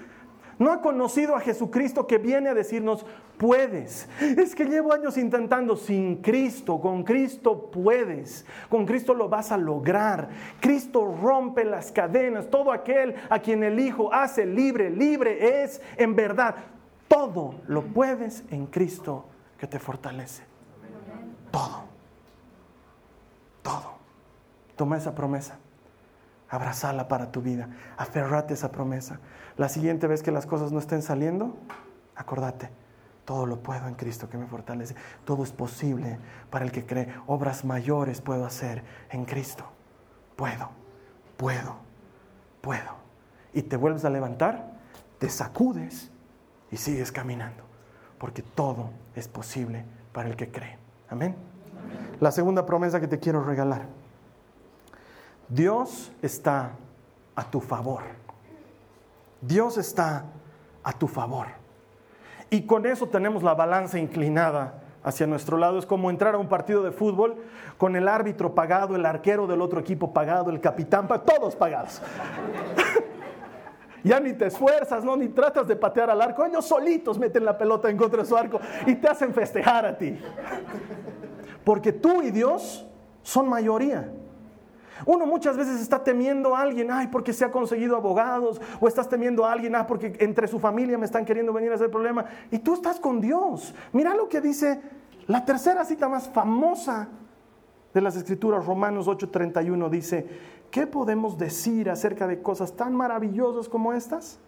No 0.59 0.73
ha 0.73 0.81
conocido 0.81 1.37
a 1.37 1.41
Jesucristo 1.41 2.07
que 2.07 2.17
viene 2.17 2.49
a 2.49 2.55
decirnos, 2.55 3.05
puedes. 3.37 4.09
Es 4.21 4.55
que 4.55 4.65
llevo 4.65 4.93
años 4.93 5.19
intentando 5.19 5.77
sin 5.77 6.23
Cristo, 6.23 6.81
con 6.81 7.05
Cristo 7.05 7.71
puedes, 7.71 8.47
con 8.71 8.87
Cristo 8.87 9.13
lo 9.13 9.29
vas 9.29 9.53
a 9.53 9.59
lograr. 9.59 10.31
Cristo 10.61 11.15
rompe 11.23 11.65
las 11.65 11.93
cadenas, 11.93 12.49
todo 12.49 12.73
aquel 12.73 13.15
a 13.29 13.39
quien 13.41 13.63
el 13.63 13.79
Hijo 13.79 14.13
hace 14.13 14.47
libre, 14.47 14.89
libre 14.89 15.63
es 15.63 15.83
en 15.99 16.17
verdad. 16.17 16.55
Todo 17.07 17.57
lo 17.69 17.83
puedes 17.83 18.43
en 18.51 18.67
Cristo 18.67 19.27
que 19.59 19.67
te 19.67 19.79
fortalece. 19.79 20.56
Todo. 21.57 21.85
Todo. 23.63 23.95
Toma 24.77 24.99
esa 24.99 25.15
promesa. 25.15 25.57
Abrazala 26.51 27.09
para 27.09 27.33
tu 27.33 27.41
vida. 27.41 27.71
Aferrate 27.97 28.53
a 28.53 28.57
esa 28.57 28.71
promesa. 28.71 29.21
La 29.57 29.71
siguiente 29.71 30.07
vez 30.07 30.23
que 30.23 30.31
las 30.31 30.45
cosas 30.45 30.71
no 30.71 30.79
estén 30.79 31.01
saliendo, 31.01 31.57
acordate, 32.15 32.69
todo 33.25 33.47
lo 33.47 33.63
puedo 33.63 33.89
en 33.89 33.95
Cristo 33.95 34.29
que 34.29 34.37
me 34.37 34.47
fortalece. 34.47 34.95
Todo 35.25 35.45
es 35.45 35.53
posible 35.53 36.19
para 36.51 36.67
el 36.67 36.73
que 36.73 36.85
cree. 36.85 37.09
Obras 37.27 37.65
mayores 37.65 38.21
puedo 38.21 38.45
hacer 38.45 38.85
en 39.09 39.25
Cristo. 39.25 39.65
Puedo, 40.37 40.69
puedo, 41.39 41.77
puedo. 42.61 42.97
Y 43.55 43.63
te 43.63 43.79
vuelves 43.79 44.05
a 44.05 44.11
levantar, 44.11 44.75
te 45.19 45.31
sacudes 45.31 46.11
y 46.71 46.77
sigues 46.77 47.13
caminando. 47.13 47.65
Porque 48.19 48.43
todo 48.43 48.91
es 49.15 49.27
posible 49.27 49.87
para 50.13 50.29
el 50.29 50.37
que 50.37 50.51
cree. 50.51 50.86
Amén. 51.09 51.37
La 52.21 52.31
segunda 52.31 52.67
promesa 52.67 53.01
que 53.01 53.09
te 53.09 53.19
quiero 53.19 53.45
regalar. 53.45 53.87
Dios 55.49 56.11
está 56.23 56.73
a 57.35 57.51
tu 57.51 57.61
favor. 57.61 58.03
Dios 59.41 59.79
está 59.79 60.25
a 60.83 60.93
tu 60.93 61.07
favor. 61.07 61.47
Y 62.51 62.63
con 62.63 62.87
eso 62.87 63.09
tenemos 63.09 63.43
la 63.43 63.55
balanza 63.55 63.99
inclinada 63.99 64.83
hacia 65.05 65.27
nuestro 65.27 65.57
lado. 65.57 65.79
Es 65.79 65.87
como 65.87 66.11
entrar 66.11 66.35
a 66.35 66.39
un 66.39 66.49
partido 66.49 66.83
de 66.83 66.91
fútbol 66.91 67.37
con 67.79 67.95
el 67.97 68.09
árbitro 68.09 68.55
pagado, 68.55 68.97
el 68.97 69.07
arquero 69.07 69.47
del 69.47 69.61
otro 69.61 69.79
equipo 69.79 70.13
pagado, 70.13 70.51
el 70.51 70.61
capitán, 70.61 71.09
todos 71.25 71.55
pagados. 71.55 72.01
Ya 74.07 74.21
ni 74.21 74.33
te 74.33 74.47
esfuerzas, 74.47 75.05
¿no? 75.05 75.17
ni 75.17 75.29
tratas 75.29 75.67
de 75.67 75.77
patear 75.77 76.11
al 76.11 76.23
arco. 76.23 76.45
Ellos 76.45 76.65
solitos 76.65 77.19
meten 77.19 77.45
la 77.45 77.59
pelota 77.59 77.91
en 77.91 77.97
contra 77.97 78.23
de 78.23 78.29
su 78.29 78.37
arco 78.37 78.61
y 78.87 78.95
te 78.95 79.09
hacen 79.09 79.35
festejar 79.35 79.85
a 79.85 79.99
ti. 79.99 80.17
Porque 81.65 81.93
tú 81.93 82.23
y 82.23 82.31
Dios 82.31 82.87
son 83.23 83.49
mayoría. 83.49 84.11
Uno 85.05 85.27
muchas 85.27 85.57
veces 85.57 85.81
está 85.81 86.03
temiendo 86.03 86.57
a 86.57 86.63
alguien, 86.63 86.91
ay, 86.91 87.09
porque 87.09 87.33
se 87.33 87.45
ha 87.45 87.51
conseguido 87.51 87.97
abogados, 87.97 88.61
o 88.81 88.89
estás 88.89 89.09
temiendo 89.09 89.45
a 89.45 89.53
alguien, 89.53 89.75
ah, 89.75 89.87
porque 89.87 90.17
entre 90.21 90.49
su 90.49 90.59
familia 90.59 90.97
me 90.97 91.05
están 91.05 91.25
queriendo 91.25 91.53
venir 91.53 91.73
a 91.73 91.75
hacer 91.75 91.91
problema. 91.91 92.25
Y 92.51 92.61
tú 92.61 92.75
estás 92.75 92.99
con 92.99 93.21
Dios. 93.21 93.75
Mira 93.93 94.15
lo 94.15 94.29
que 94.29 94.41
dice 94.41 94.81
la 95.27 95.45
tercera 95.45 95.85
cita 95.85 96.09
más 96.09 96.29
famosa 96.29 97.09
de 97.93 98.01
las 98.01 98.17
Escrituras, 98.17 98.65
Romanos 98.65 99.09
8:31, 99.09 99.89
dice, 99.91 100.27
¿qué 100.71 100.87
podemos 100.87 101.39
decir 101.39 101.91
acerca 101.91 102.27
de 102.27 102.43
cosas 102.43 102.75
tan 102.75 102.95
maravillosas 102.95 103.69
como 103.69 103.93
estas? 103.93 104.39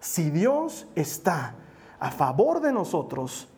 Si 0.00 0.30
Dios 0.30 0.86
está 0.94 1.54
a 1.98 2.10
favor 2.10 2.60
de 2.60 2.72
nosotros, 2.72 3.48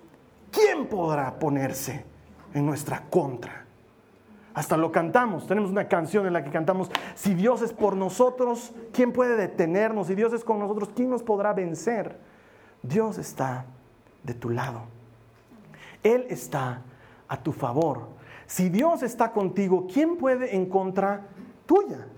¿quién 0.51 0.89
podrá 0.89 1.39
ponerse 1.39 2.05
en 2.55 2.67
nuestra 2.67 3.05
contra? 3.11 3.67
Hasta 4.55 4.77
lo 4.77 4.91
cantamos. 4.91 5.47
Tenemos 5.47 5.71
una 5.71 5.87
canción 5.87 6.27
en 6.27 6.33
la 6.33 6.43
que 6.43 6.51
cantamos, 6.51 6.91
si 7.15 7.35
Dios 7.35 7.63
es 7.63 7.73
por 7.73 7.95
nosotros, 7.97 8.73
¿quién 8.93 9.13
puede 9.13 9.37
detenernos? 9.37 10.09
Si 10.09 10.15
Dios 10.15 10.33
es 10.33 10.43
con 10.43 10.59
nosotros, 10.59 10.91
¿quién 10.95 11.11
nos 11.11 11.23
podrá 11.23 11.53
vencer? 11.53 12.19
Dios 12.83 13.19
está 13.19 13.67
de 14.25 14.35
tu 14.35 14.51
lado. 14.51 14.83
Él 16.03 16.27
está 16.29 16.83
a 17.29 17.41
tu 17.43 17.53
favor. 17.53 18.09
Si 18.47 18.69
Dios 18.69 19.03
está 19.03 19.33
contigo, 19.33 19.87
¿quién 19.93 20.17
puede 20.17 20.57
en 20.57 20.67
contra 20.67 21.29
tuya? 21.69 22.09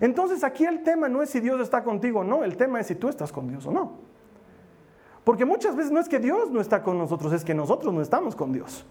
Entonces 0.00 0.42
aquí 0.42 0.64
el 0.64 0.82
tema 0.82 1.08
no 1.08 1.22
es 1.22 1.30
si 1.30 1.40
Dios 1.40 1.60
está 1.60 1.84
contigo 1.84 2.20
o 2.20 2.24
no, 2.24 2.42
el 2.42 2.56
tema 2.56 2.80
es 2.80 2.86
si 2.86 2.94
tú 2.94 3.08
estás 3.08 3.30
con 3.30 3.46
Dios 3.46 3.66
o 3.66 3.70
no. 3.70 3.92
Porque 5.22 5.44
muchas 5.44 5.76
veces 5.76 5.92
no 5.92 6.00
es 6.00 6.08
que 6.08 6.18
Dios 6.18 6.50
no 6.50 6.60
está 6.60 6.82
con 6.82 6.96
nosotros, 6.96 7.32
es 7.32 7.44
que 7.44 7.54
nosotros 7.54 7.92
no 7.92 8.00
estamos 8.00 8.34
con 8.34 8.52
Dios. 8.52 8.86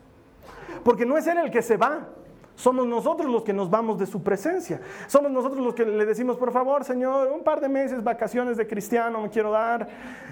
Porque 0.84 1.06
no 1.06 1.18
es 1.18 1.26
Él 1.28 1.38
el 1.40 1.50
que 1.50 1.62
se 1.62 1.78
va, 1.78 2.08
somos 2.56 2.88
nosotros 2.88 3.30
los 3.30 3.44
que 3.44 3.54
nos 3.54 3.70
vamos 3.70 4.00
de 4.00 4.06
su 4.06 4.24
presencia. 4.24 4.80
Somos 5.08 5.32
nosotros 5.32 5.64
los 5.64 5.74
que 5.74 5.86
le 5.86 6.06
decimos, 6.06 6.38
por 6.38 6.52
favor, 6.52 6.84
Señor, 6.84 7.28
un 7.32 7.44
par 7.44 7.60
de 7.60 7.68
meses, 7.68 8.04
vacaciones 8.04 8.58
de 8.58 8.66
cristiano 8.66 9.22
me 9.22 9.30
quiero 9.30 9.52
dar. 9.52 9.88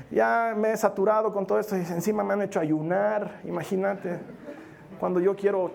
Ya 0.09 0.53
me 0.55 0.71
he 0.71 0.77
saturado 0.77 1.33
con 1.33 1.45
todo 1.45 1.59
esto 1.59 1.75
y 1.75 1.81
encima 1.81 2.23
me 2.23 2.33
han 2.33 2.41
hecho 2.41 2.59
ayunar. 2.59 3.41
Imagínate, 3.43 4.19
cuando 4.99 5.19
yo 5.19 5.35
quiero 5.35 5.71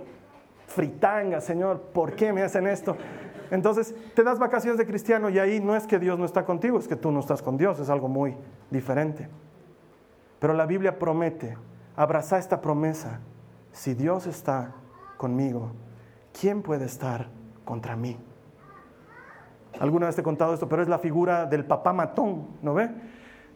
fritanga, 0.66 1.40
Señor, 1.40 1.80
¿por 1.92 2.14
qué 2.14 2.32
me 2.32 2.42
hacen 2.42 2.66
esto? 2.66 2.96
Entonces, 3.50 3.94
te 4.14 4.22
das 4.22 4.38
vacaciones 4.38 4.78
de 4.78 4.86
cristiano 4.86 5.30
y 5.30 5.38
ahí 5.38 5.60
no 5.60 5.76
es 5.76 5.86
que 5.86 5.98
Dios 5.98 6.18
no 6.18 6.24
está 6.24 6.44
contigo, 6.44 6.78
es 6.78 6.88
que 6.88 6.96
tú 6.96 7.10
no 7.10 7.20
estás 7.20 7.42
con 7.42 7.56
Dios, 7.56 7.78
es 7.80 7.90
algo 7.90 8.08
muy 8.08 8.36
diferente. 8.70 9.28
Pero 10.38 10.54
la 10.54 10.66
Biblia 10.66 10.98
promete, 10.98 11.56
abraza 11.96 12.38
esta 12.38 12.60
promesa, 12.60 13.20
si 13.72 13.94
Dios 13.94 14.26
está 14.26 14.74
conmigo, 15.16 15.72
¿quién 16.38 16.62
puede 16.62 16.84
estar 16.84 17.28
contra 17.64 17.96
mí? 17.96 18.16
Alguna 19.80 20.06
vez 20.06 20.14
te 20.14 20.22
he 20.22 20.24
contado 20.24 20.54
esto, 20.54 20.68
pero 20.68 20.82
es 20.82 20.88
la 20.88 20.98
figura 20.98 21.46
del 21.46 21.64
papá 21.64 21.92
matón, 21.92 22.46
¿no 22.62 22.74
ve? 22.74 22.90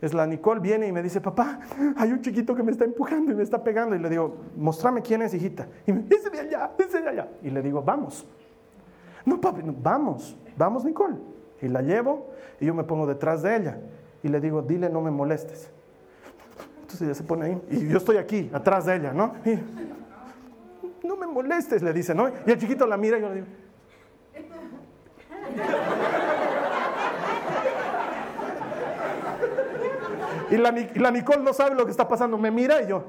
Es 0.01 0.13
la 0.13 0.27
Nicole 0.27 0.61
viene 0.61 0.89
y 0.89 0.93
me 0.93 1.01
dice, 1.01 1.21
papá, 1.21 1.61
hay 1.97 2.11
un 2.11 2.21
chiquito 2.21 2.57
que 2.57 2.65
me 2.65 2.73
está 2.73 2.85
empujando 2.85 3.31
y 3.31 3.37
me 3.37 3.43
está 3.45 3.63
pegando. 3.63 3.95
Y 3.95 4.01
le 4.01 4.09
digo, 4.09 4.37
mostrame 4.57 5.01
quién 5.01 5.23
es, 5.23 5.33
hijita. 5.33 5.69
Y 5.87 5.93
me 5.93 6.03
dice, 6.03 6.29
de 6.29 6.41
allá, 6.41 6.73
ese 6.77 7.01
de 7.01 7.09
allá. 7.09 7.29
Y 7.41 7.51
le 7.51 7.63
digo, 7.63 7.83
vamos. 7.83 8.27
No, 9.25 9.41
papi, 9.41 9.63
vamos, 9.65 10.37
vamos, 10.57 10.85
Nicole. 10.85 11.17
Y 11.61 11.69
la 11.69 11.83
llevo 11.83 12.31
y 12.61 12.67
yo 12.67 12.75
me 12.75 12.85
pongo 12.85 13.07
detrás 13.07 13.43
de 13.43 13.57
ella. 13.57 13.79
Y 14.23 14.29
le 14.29 14.41
digo, 14.41 14.63
dile, 14.63 14.89
no 14.89 15.01
me 15.01 15.11
molestes. 15.11 15.71
Entonces 16.81 17.03
ella 17.03 17.15
se 17.15 17.23
pone 17.23 17.47
ahí. 17.47 17.63
Y 17.71 17.89
yo 17.89 17.99
estoy 17.99 18.17
aquí, 18.17 18.51
atrás 18.53 18.87
de 18.87 18.97
ella, 18.97 19.13
¿no? 19.13 19.35
Y, 19.45 19.59
no 21.07 21.17
me 21.17 21.27
molestes, 21.27 21.83
le 21.83 21.93
dice, 21.93 22.15
¿no? 22.15 22.29
Y 22.47 22.51
el 22.51 22.59
chiquito 22.59 22.87
la 22.87 22.97
mira 22.97 23.19
y 23.19 23.23
yo 23.23 23.29
le 23.29 23.35
digo, 23.35 23.47
Y 30.51 30.57
la, 30.59 30.71
la, 30.71 31.11
Nicole 31.11 31.43
no 31.43 31.55
sabe 31.55 31.75
lo 31.75 31.87
que 31.87 31.91
está 31.91 32.07
pasando, 32.07 32.37
me 32.37 32.51
mira 32.51 32.83
y 32.83 32.89
yo. 32.89 33.05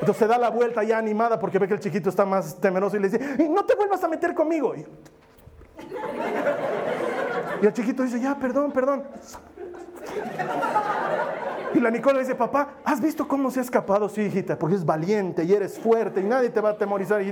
Entonces 0.00 0.16
se 0.16 0.26
da 0.26 0.38
la 0.38 0.48
vuelta 0.48 0.82
ya 0.82 0.96
animada 0.98 1.38
porque 1.38 1.58
ve 1.58 1.68
que 1.68 1.74
el 1.74 1.80
chiquito 1.80 2.08
está 2.08 2.24
más 2.24 2.58
temeroso 2.58 2.96
y 2.96 3.00
le 3.00 3.10
dice, 3.10 3.48
no 3.48 3.64
te 3.64 3.74
vuelvas 3.74 4.02
a 4.02 4.08
meter 4.08 4.34
conmigo. 4.34 4.74
Y, 4.74 4.86
el 7.62 7.72
chiquito 7.74 8.02
dice, 8.02 8.18
ya, 8.18 8.34
perdón, 8.38 8.72
perdón. 8.72 9.04
Y 11.74 11.80
la 11.80 11.90
Nicola 11.90 12.18
dice, 12.20 12.34
papá, 12.34 12.76
¿has 12.82 13.00
visto 13.00 13.28
cómo 13.28 13.50
se 13.50 13.60
ha 13.60 13.62
escapado? 13.62 14.08
Sí, 14.08 14.22
hijita, 14.22 14.58
porque 14.58 14.76
es 14.76 14.84
valiente 14.84 15.44
y 15.44 15.52
eres 15.52 15.78
fuerte 15.78 16.20
y 16.20 16.24
nadie 16.24 16.48
te 16.48 16.60
va 16.60 16.70
a 16.70 16.72
atemorizar. 16.72 17.22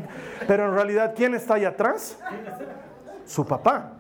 Pero 0.47 0.67
en 0.67 0.75
realidad, 0.75 1.15
¿quién 1.17 1.35
está 1.35 1.55
ahí 1.55 1.65
atrás? 1.65 2.19
Su 3.25 3.47
papá. 3.47 3.95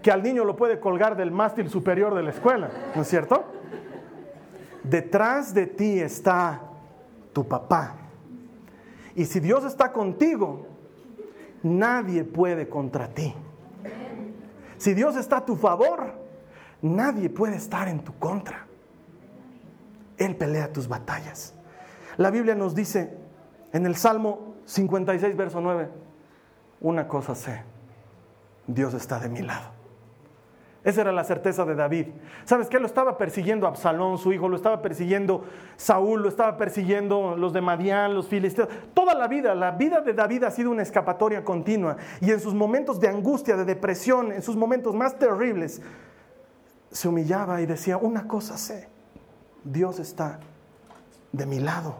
Que 0.00 0.12
al 0.12 0.22
niño 0.22 0.44
lo 0.44 0.54
puede 0.54 0.78
colgar 0.78 1.16
del 1.16 1.32
mástil 1.32 1.68
superior 1.68 2.14
de 2.14 2.22
la 2.22 2.30
escuela, 2.30 2.70
¿no 2.94 3.02
es 3.02 3.08
cierto? 3.08 3.44
Detrás 4.84 5.52
de 5.52 5.66
ti 5.66 6.00
está 6.00 6.69
tu 7.32 7.46
papá. 7.46 7.96
Y 9.14 9.24
si 9.24 9.40
Dios 9.40 9.64
está 9.64 9.92
contigo, 9.92 10.66
nadie 11.62 12.24
puede 12.24 12.68
contra 12.68 13.08
ti. 13.08 13.34
Si 14.78 14.94
Dios 14.94 15.16
está 15.16 15.38
a 15.38 15.44
tu 15.44 15.56
favor, 15.56 16.14
nadie 16.82 17.28
puede 17.28 17.56
estar 17.56 17.88
en 17.88 18.00
tu 18.00 18.14
contra. 18.18 18.66
Él 20.16 20.36
pelea 20.36 20.72
tus 20.72 20.88
batallas. 20.88 21.54
La 22.16 22.30
Biblia 22.30 22.54
nos 22.54 22.74
dice 22.74 23.16
en 23.72 23.86
el 23.86 23.96
Salmo 23.96 24.54
56, 24.66 25.36
verso 25.36 25.60
9, 25.60 25.88
una 26.80 27.08
cosa 27.08 27.34
sé, 27.34 27.62
Dios 28.66 28.94
está 28.94 29.18
de 29.18 29.28
mi 29.28 29.42
lado. 29.42 29.79
Esa 30.82 31.02
era 31.02 31.12
la 31.12 31.24
certeza 31.24 31.66
de 31.66 31.74
David. 31.74 32.06
¿Sabes 32.44 32.68
qué? 32.68 32.80
Lo 32.80 32.86
estaba 32.86 33.18
persiguiendo 33.18 33.66
Absalón, 33.66 34.16
su 34.16 34.32
hijo, 34.32 34.48
lo 34.48 34.56
estaba 34.56 34.80
persiguiendo 34.80 35.44
Saúl, 35.76 36.22
lo 36.22 36.28
estaba 36.28 36.56
persiguiendo 36.56 37.36
los 37.36 37.52
de 37.52 37.60
Madián, 37.60 38.14
los 38.14 38.28
filisteos. 38.28 38.68
Toda 38.94 39.14
la 39.14 39.28
vida, 39.28 39.54
la 39.54 39.72
vida 39.72 40.00
de 40.00 40.14
David 40.14 40.44
ha 40.44 40.50
sido 40.50 40.70
una 40.70 40.82
escapatoria 40.82 41.44
continua. 41.44 41.98
Y 42.22 42.30
en 42.30 42.40
sus 42.40 42.54
momentos 42.54 42.98
de 42.98 43.08
angustia, 43.08 43.56
de 43.56 43.66
depresión, 43.66 44.32
en 44.32 44.40
sus 44.40 44.56
momentos 44.56 44.94
más 44.94 45.18
terribles, 45.18 45.82
se 46.90 47.08
humillaba 47.08 47.60
y 47.60 47.66
decía, 47.66 47.98
una 47.98 48.26
cosa 48.26 48.56
sé, 48.56 48.88
Dios 49.62 49.98
está 49.98 50.40
de 51.30 51.44
mi 51.44 51.60
lado. 51.60 51.96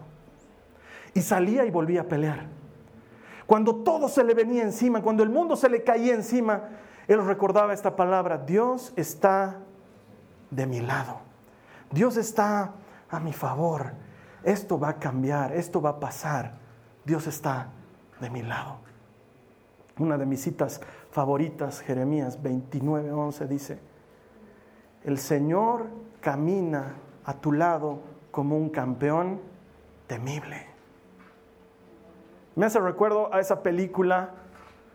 Y 1.12 1.20
salía 1.20 1.66
y 1.66 1.70
volvía 1.70 2.02
a 2.02 2.04
pelear. 2.04 2.46
Cuando 3.46 3.74
todo 3.76 4.08
se 4.08 4.24
le 4.24 4.32
venía 4.32 4.62
encima, 4.62 5.02
cuando 5.02 5.22
el 5.22 5.28
mundo 5.28 5.54
se 5.56 5.68
le 5.68 5.82
caía 5.82 6.14
encima, 6.14 6.68
él 7.10 7.26
recordaba 7.26 7.72
esta 7.72 7.96
palabra, 7.96 8.38
Dios 8.38 8.92
está 8.94 9.58
de 10.52 10.64
mi 10.64 10.80
lado, 10.80 11.18
Dios 11.90 12.16
está 12.16 12.72
a 13.10 13.18
mi 13.18 13.32
favor, 13.32 13.94
esto 14.44 14.78
va 14.78 14.90
a 14.90 14.98
cambiar, 15.00 15.52
esto 15.52 15.82
va 15.82 15.90
a 15.90 15.98
pasar, 15.98 16.52
Dios 17.04 17.26
está 17.26 17.66
de 18.20 18.30
mi 18.30 18.42
lado. 18.42 18.76
Una 19.98 20.16
de 20.16 20.24
mis 20.24 20.40
citas 20.40 20.80
favoritas, 21.10 21.80
Jeremías 21.80 22.40
29, 22.40 23.10
11, 23.10 23.46
dice, 23.48 23.80
el 25.02 25.18
Señor 25.18 25.88
camina 26.20 26.94
a 27.24 27.34
tu 27.34 27.50
lado 27.50 28.02
como 28.30 28.56
un 28.56 28.68
campeón 28.70 29.40
temible. 30.06 30.64
Me 32.54 32.66
hace 32.66 32.78
recuerdo 32.78 33.34
a 33.34 33.40
esa 33.40 33.64
película 33.64 34.30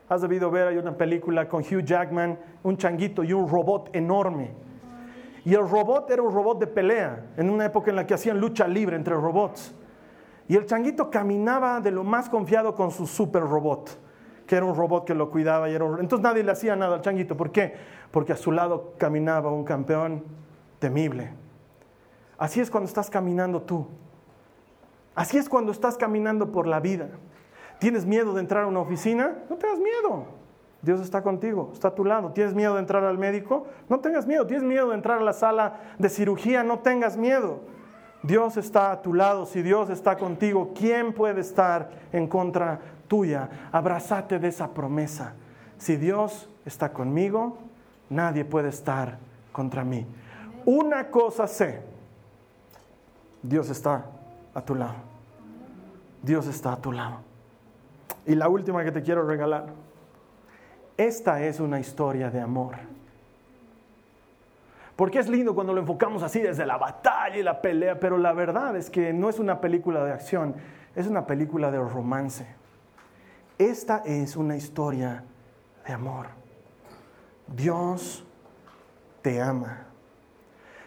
Has 0.07 0.21
debido 0.21 0.51
ver, 0.51 0.67
hay 0.67 0.77
una 0.77 0.95
película 0.95 1.47
con 1.47 1.61
Hugh 1.61 1.83
Jackman, 1.83 2.37
un 2.63 2.77
changuito 2.77 3.23
y 3.23 3.33
un 3.33 3.47
robot 3.49 3.89
enorme. 3.95 4.51
Y 5.43 5.53
el 5.53 5.67
robot 5.67 6.09
era 6.11 6.21
un 6.21 6.33
robot 6.33 6.59
de 6.59 6.67
pelea, 6.67 7.25
en 7.37 7.49
una 7.49 7.65
época 7.65 7.89
en 7.89 7.95
la 7.95 8.05
que 8.05 8.13
hacían 8.13 8.39
lucha 8.39 8.67
libre 8.67 8.95
entre 8.95 9.15
robots. 9.15 9.73
Y 10.47 10.55
el 10.55 10.65
changuito 10.65 11.09
caminaba 11.09 11.79
de 11.79 11.91
lo 11.91 12.03
más 12.03 12.29
confiado 12.29 12.75
con 12.75 12.91
su 12.91 13.07
super 13.07 13.41
robot, 13.41 13.97
que 14.45 14.55
era 14.55 14.65
un 14.65 14.75
robot 14.75 15.05
que 15.05 15.15
lo 15.15 15.31
cuidaba. 15.31 15.69
Y 15.69 15.73
era 15.73 15.85
Entonces 15.99 16.21
nadie 16.21 16.43
le 16.43 16.51
hacía 16.51 16.75
nada 16.75 16.95
al 16.95 17.01
changuito. 17.01 17.35
¿Por 17.35 17.51
qué? 17.51 17.75
Porque 18.11 18.33
a 18.33 18.37
su 18.37 18.51
lado 18.51 18.93
caminaba 18.97 19.51
un 19.51 19.63
campeón 19.63 20.23
temible. 20.79 21.33
Así 22.37 22.59
es 22.59 22.69
cuando 22.69 22.87
estás 22.87 23.09
caminando 23.09 23.61
tú. 23.61 23.87
Así 25.15 25.37
es 25.37 25.49
cuando 25.49 25.71
estás 25.71 25.97
caminando 25.97 26.51
por 26.51 26.67
la 26.67 26.79
vida. 26.79 27.09
¿Tienes 27.79 28.05
miedo 28.05 28.33
de 28.33 28.41
entrar 28.41 28.63
a 28.63 28.67
una 28.67 28.79
oficina? 28.79 29.35
No 29.49 29.57
tengas 29.57 29.79
miedo. 29.79 30.25
Dios 30.81 31.01
está 31.01 31.23
contigo, 31.23 31.71
está 31.73 31.89
a 31.89 31.95
tu 31.95 32.05
lado. 32.05 32.31
¿Tienes 32.31 32.53
miedo 32.53 32.75
de 32.75 32.79
entrar 32.79 33.03
al 33.03 33.17
médico? 33.17 33.65
No 33.89 33.99
tengas 33.99 34.27
miedo. 34.27 34.45
¿Tienes 34.45 34.63
miedo 34.63 34.89
de 34.89 34.95
entrar 34.95 35.17
a 35.17 35.23
la 35.23 35.33
sala 35.33 35.79
de 35.97 36.09
cirugía? 36.09 36.63
No 36.63 36.79
tengas 36.79 37.17
miedo. 37.17 37.61
Dios 38.21 38.57
está 38.57 38.91
a 38.91 39.01
tu 39.01 39.13
lado. 39.13 39.45
Si 39.45 39.61
Dios 39.61 39.89
está 39.89 40.15
contigo, 40.17 40.73
¿quién 40.75 41.13
puede 41.13 41.41
estar 41.41 41.89
en 42.11 42.27
contra 42.27 42.79
tuya? 43.07 43.49
Abrázate 43.71 44.37
de 44.37 44.47
esa 44.47 44.73
promesa. 44.73 45.33
Si 45.77 45.95
Dios 45.95 46.49
está 46.65 46.93
conmigo, 46.93 47.57
nadie 48.09 48.45
puede 48.45 48.69
estar 48.69 49.17
contra 49.51 49.83
mí. 49.83 50.05
Una 50.65 51.09
cosa 51.09 51.47
sé. 51.47 51.81
Dios 53.41 53.69
está 53.69 54.05
a 54.53 54.61
tu 54.61 54.75
lado. 54.75 54.95
Dios 56.21 56.47
está 56.47 56.73
a 56.73 56.77
tu 56.77 56.91
lado. 56.91 57.34
Y 58.25 58.35
la 58.35 58.49
última 58.49 58.83
que 58.83 58.91
te 58.91 59.01
quiero 59.01 59.25
regalar. 59.25 59.67
Esta 60.97 61.43
es 61.43 61.59
una 61.59 61.79
historia 61.79 62.29
de 62.29 62.41
amor. 62.41 62.75
Porque 64.95 65.19
es 65.19 65.27
lindo 65.27 65.53
cuando 65.53 65.73
lo 65.73 65.81
enfocamos 65.81 66.23
así 66.23 66.39
desde 66.39 66.65
la 66.65 66.77
batalla 66.77 67.35
y 67.37 67.43
la 67.43 67.61
pelea, 67.61 67.99
pero 67.99 68.17
la 68.17 68.31
verdad 68.31 68.75
es 68.77 68.89
que 68.89 69.11
no 69.11 69.29
es 69.29 69.39
una 69.39 69.59
película 69.59 70.05
de 70.05 70.13
acción, 70.13 70.55
es 70.95 71.07
una 71.07 71.27
película 71.27 71.69
de 71.69 71.79
romance. 71.79 72.47
Esta 73.57 74.03
es 74.05 74.37
una 74.37 74.55
historia 74.55 75.23
de 75.85 75.93
amor. 75.93 76.27
Dios 77.47 78.25
te 79.21 79.41
ama. 79.41 79.85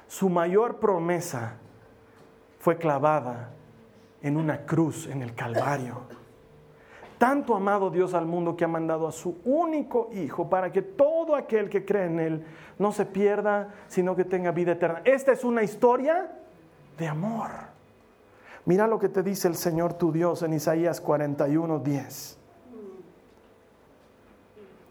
Su 0.06 0.30
mayor 0.30 0.80
promesa 0.80 1.56
fue 2.60 2.78
clavada 2.78 3.50
en 4.22 4.36
una 4.36 4.64
cruz 4.64 5.06
en 5.06 5.22
el 5.22 5.34
Calvario. 5.34 6.00
Tanto 7.18 7.56
amado 7.56 7.90
Dios 7.90 8.14
al 8.14 8.26
mundo 8.26 8.56
que 8.56 8.64
ha 8.64 8.68
mandado 8.68 9.08
a 9.08 9.12
su 9.12 9.38
único 9.44 10.08
Hijo 10.12 10.48
para 10.48 10.70
que 10.70 10.82
todo 10.82 11.34
aquel 11.34 11.68
que 11.68 11.84
cree 11.84 12.06
en 12.06 12.20
Él 12.20 12.46
no 12.78 12.92
se 12.92 13.04
pierda, 13.04 13.74
sino 13.88 14.14
que 14.14 14.24
tenga 14.24 14.52
vida 14.52 14.72
eterna. 14.72 15.02
Esta 15.04 15.32
es 15.32 15.42
una 15.42 15.64
historia 15.64 16.30
de 16.96 17.08
amor. 17.08 17.50
Mira 18.64 18.86
lo 18.86 19.00
que 19.00 19.08
te 19.08 19.24
dice 19.24 19.48
el 19.48 19.56
Señor 19.56 19.94
tu 19.94 20.12
Dios 20.12 20.42
en 20.42 20.52
Isaías 20.52 21.00
41, 21.00 21.80
10. 21.80 22.38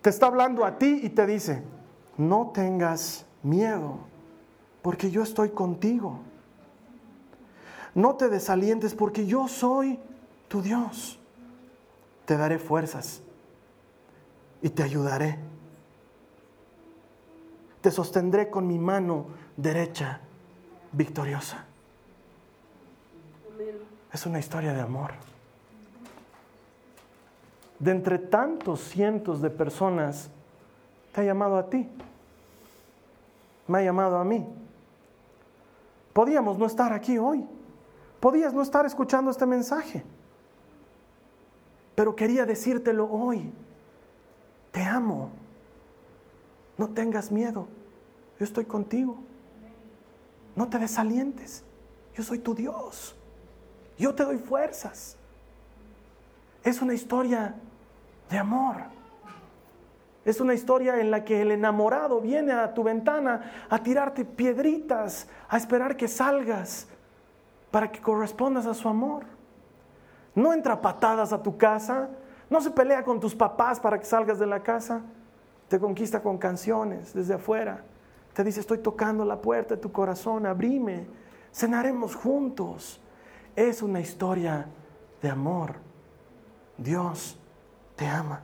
Te 0.02 0.10
está 0.10 0.26
hablando 0.28 0.66
a 0.66 0.78
ti 0.78 1.00
y 1.04 1.10
te 1.10 1.26
dice, 1.26 1.64
no 2.18 2.52
tengas 2.54 3.26
miedo, 3.42 4.00
porque 4.82 5.10
yo 5.10 5.24
estoy 5.24 5.50
contigo. 5.50 6.20
No 7.96 8.16
te 8.16 8.28
desalientes, 8.28 8.94
porque 8.94 9.26
yo 9.26 9.48
soy 9.48 9.98
tu 10.50 10.62
Dios 10.62 11.17
te 12.28 12.36
daré 12.36 12.60
fuerzas 12.60 13.22
y 14.62 14.70
te 14.70 14.84
ayudaré. 14.84 15.40
Te 17.80 17.90
sostendré 17.90 18.50
con 18.50 18.68
mi 18.68 18.78
mano 18.78 19.28
derecha 19.56 20.20
victoriosa. 20.92 21.64
Es 24.12 24.26
una 24.26 24.40
historia 24.40 24.74
de 24.74 24.82
amor. 24.82 25.12
De 27.80 27.92
entre 27.92 28.20
tantos 28.20 28.82
cientos 28.82 29.42
de 29.42 29.50
personas, 29.50 30.30
te 31.14 31.22
ha 31.22 31.24
llamado 31.24 31.58
a 31.58 31.70
ti. 31.70 31.90
Me 33.68 33.78
ha 33.78 33.84
llamado 33.84 34.18
a 34.18 34.26
mí. 34.26 34.46
Podíamos 36.12 36.58
no 36.58 36.66
estar 36.66 36.92
aquí 36.92 37.18
hoy. 37.18 37.46
Podías 38.20 38.54
no 38.54 38.64
estar 38.64 38.86
escuchando 38.86 39.32
este 39.32 39.46
mensaje 39.46 40.04
pero 41.98 42.16
quería 42.16 42.46
decírtelo 42.46 43.10
hoy. 43.10 43.52
Te 44.72 44.84
amo. 44.84 45.32
No 46.78 46.90
tengas 46.90 47.32
miedo. 47.32 47.68
Yo 48.38 48.46
estoy 48.46 48.66
contigo. 48.66 49.18
No 50.56 50.70
te 50.70 50.78
desalientes. 50.78 51.64
Yo 52.14 52.22
soy 52.22 52.38
tu 52.38 52.54
Dios. 52.54 53.16
Yo 53.98 54.14
te 54.14 54.24
doy 54.24 54.38
fuerzas. 54.38 55.18
Es 56.64 56.84
una 56.84 56.94
historia 56.94 57.56
de 58.30 58.38
amor. 58.38 58.76
Es 60.24 60.40
una 60.40 60.54
historia 60.54 61.02
en 61.02 61.10
la 61.10 61.26
que 61.26 61.42
el 61.42 61.52
enamorado 61.52 62.22
viene 62.22 62.52
a 62.52 62.76
tu 62.76 62.84
ventana 62.84 63.66
a 63.72 63.82
tirarte 63.82 64.24
piedritas, 64.24 65.28
a 65.50 65.58
esperar 65.58 65.98
que 65.98 66.08
salgas 66.08 66.88
para 67.72 67.92
que 67.92 68.00
correspondas 68.00 68.68
a 68.68 68.76
su 68.76 68.88
amor 68.88 69.37
no 70.38 70.54
entra 70.54 70.80
patadas 70.80 71.34
a 71.34 71.42
tu 71.42 71.58
casa, 71.58 72.10
no 72.48 72.62
se 72.62 72.70
pelea 72.70 73.04
con 73.04 73.20
tus 73.20 73.34
papás 73.34 73.80
para 73.80 73.98
que 73.98 74.06
salgas 74.06 74.38
de 74.38 74.46
la 74.46 74.62
casa, 74.62 75.02
te 75.68 75.80
conquista 75.80 76.22
con 76.22 76.38
canciones 76.38 77.12
desde 77.12 77.34
afuera, 77.34 77.84
te 78.34 78.44
dice 78.44 78.60
estoy 78.60 78.78
tocando 78.78 79.26
la 79.26 79.42
puerta 79.42 79.74
de 79.74 79.82
tu 79.82 79.92
corazón, 79.92 80.46
abrime, 80.46 81.08
cenaremos 81.52 82.16
juntos. 82.16 83.02
Es 83.56 83.82
una 83.82 84.00
historia 84.00 84.68
de 85.24 85.30
amor. 85.30 85.78
Dios 86.78 87.40
te 87.96 88.06
ama. 88.06 88.42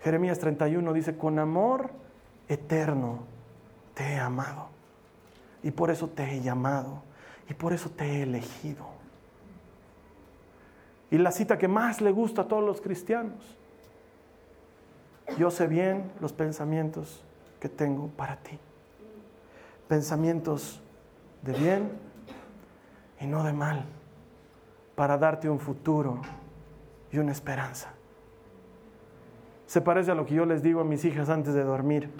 Jeremías 0.00 0.38
31 0.38 0.92
dice, 0.92 1.18
con 1.18 1.40
amor 1.40 1.90
eterno 2.46 3.24
te 3.94 4.04
he 4.12 4.20
amado. 4.20 4.68
Y 5.64 5.72
por 5.72 5.90
eso 5.90 6.08
te 6.08 6.22
he 6.22 6.40
llamado. 6.40 7.02
Y 7.50 7.54
por 7.54 7.72
eso 7.72 7.90
te 7.90 8.04
he 8.04 8.22
elegido. 8.22 8.93
Y 11.14 11.18
la 11.18 11.30
cita 11.30 11.56
que 11.58 11.68
más 11.68 12.00
le 12.00 12.10
gusta 12.10 12.42
a 12.42 12.48
todos 12.48 12.64
los 12.64 12.80
cristianos. 12.80 13.56
Yo 15.38 15.48
sé 15.52 15.68
bien 15.68 16.10
los 16.20 16.32
pensamientos 16.32 17.22
que 17.60 17.68
tengo 17.68 18.08
para 18.08 18.34
ti. 18.38 18.58
Pensamientos 19.86 20.82
de 21.42 21.52
bien 21.52 21.92
y 23.20 23.26
no 23.26 23.44
de 23.44 23.52
mal, 23.52 23.84
para 24.96 25.16
darte 25.16 25.48
un 25.48 25.60
futuro 25.60 26.20
y 27.12 27.18
una 27.18 27.30
esperanza. 27.30 27.90
Se 29.68 29.80
parece 29.80 30.10
a 30.10 30.16
lo 30.16 30.26
que 30.26 30.34
yo 30.34 30.44
les 30.44 30.64
digo 30.64 30.80
a 30.80 30.84
mis 30.84 31.04
hijas 31.04 31.28
antes 31.28 31.54
de 31.54 31.62
dormir. 31.62 32.10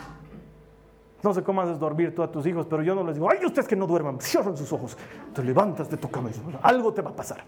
No 1.20 1.34
sé 1.34 1.42
cómo 1.42 1.62
haces 1.62 1.80
dormir 1.80 2.14
tú 2.14 2.22
a 2.22 2.30
tus 2.30 2.46
hijos, 2.46 2.64
pero 2.70 2.80
yo 2.84 2.94
no 2.94 3.02
les 3.02 3.16
digo, 3.16 3.28
ay, 3.28 3.44
ustedes 3.44 3.66
que 3.66 3.74
no 3.74 3.88
duerman, 3.88 4.20
cierran 4.20 4.56
sus 4.56 4.72
ojos, 4.72 4.96
te 5.34 5.42
levantas 5.42 5.90
de 5.90 5.96
tu 5.96 6.08
cama 6.08 6.30
y 6.30 6.34
algo 6.62 6.92
te 6.94 7.02
va 7.02 7.10
a 7.10 7.16
pasar. 7.16 7.42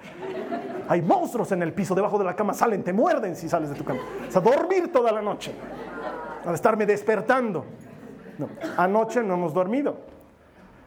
Hay 0.88 1.02
monstruos 1.02 1.50
en 1.52 1.62
el 1.62 1.72
piso, 1.72 1.94
debajo 1.94 2.18
de 2.18 2.24
la 2.24 2.36
cama 2.36 2.54
salen, 2.54 2.82
te 2.82 2.92
muerden 2.92 3.36
si 3.36 3.48
sales 3.48 3.70
de 3.70 3.76
tu 3.76 3.84
cama. 3.84 4.00
O 4.28 4.30
sea, 4.30 4.40
dormir 4.40 4.92
toda 4.92 5.12
la 5.12 5.22
noche, 5.22 5.52
al 6.44 6.54
estarme 6.54 6.86
despertando. 6.86 7.64
anoche 8.76 9.22
no 9.22 9.34
hemos 9.34 9.52
dormido. 9.52 9.96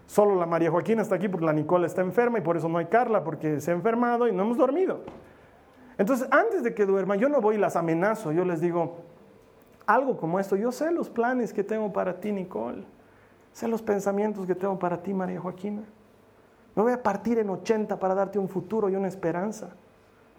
Solo 0.08 0.36
la 0.36 0.46
María 0.46 0.72
Joaquina 0.72 1.04
está 1.04 1.16
aquí 1.16 1.28
porque 1.28 1.46
la 1.46 1.54
Nicole 1.54 1.86
está 1.86 2.02
enferma 2.02 2.40
y 2.40 2.42
por 2.42 2.58
eso 2.58 2.68
no 2.68 2.80
hay 2.80 2.86
Carla 2.86 3.24
porque 3.24 3.62
se 3.62 3.72
ha 3.72 3.76
enfermado 3.76 4.28
y 4.28 4.32
no 4.32 4.44
hemos 4.44 4.58
dormido. 4.58 5.02
Entonces, 6.00 6.28
antes 6.32 6.64
de 6.64 6.74
que 6.74 6.86
duerman, 6.86 7.20
yo 7.20 7.30
no 7.30 7.42
voy 7.42 7.56
y 7.56 7.60
las 7.60 7.76
amenazo, 7.76 8.32
yo 8.32 8.46
les 8.46 8.62
digo, 8.62 8.98
algo 9.86 10.18
como 10.18 10.40
esto, 10.40 10.56
yo 10.56 10.72
sé 10.72 10.92
los 10.92 11.10
planes 11.10 11.54
que 11.54 11.64
tengo 11.64 11.92
para 11.92 12.20
ti, 12.20 12.32
Nicole, 12.32 12.86
sé 13.52 13.68
los 13.68 13.82
pensamientos 13.82 14.48
que 14.48 14.56
tengo 14.56 14.80
para 14.80 15.04
ti, 15.04 15.14
María 15.14 15.40
Joaquina. 15.42 15.84
Me 16.76 16.84
voy 16.84 16.94
a 16.94 17.04
partir 17.04 17.38
en 17.40 17.50
80 17.50 18.00
para 18.00 18.16
darte 18.16 18.40
un 18.40 18.48
futuro 18.48 18.90
y 18.90 18.96
una 18.96 19.08
esperanza. 19.08 19.72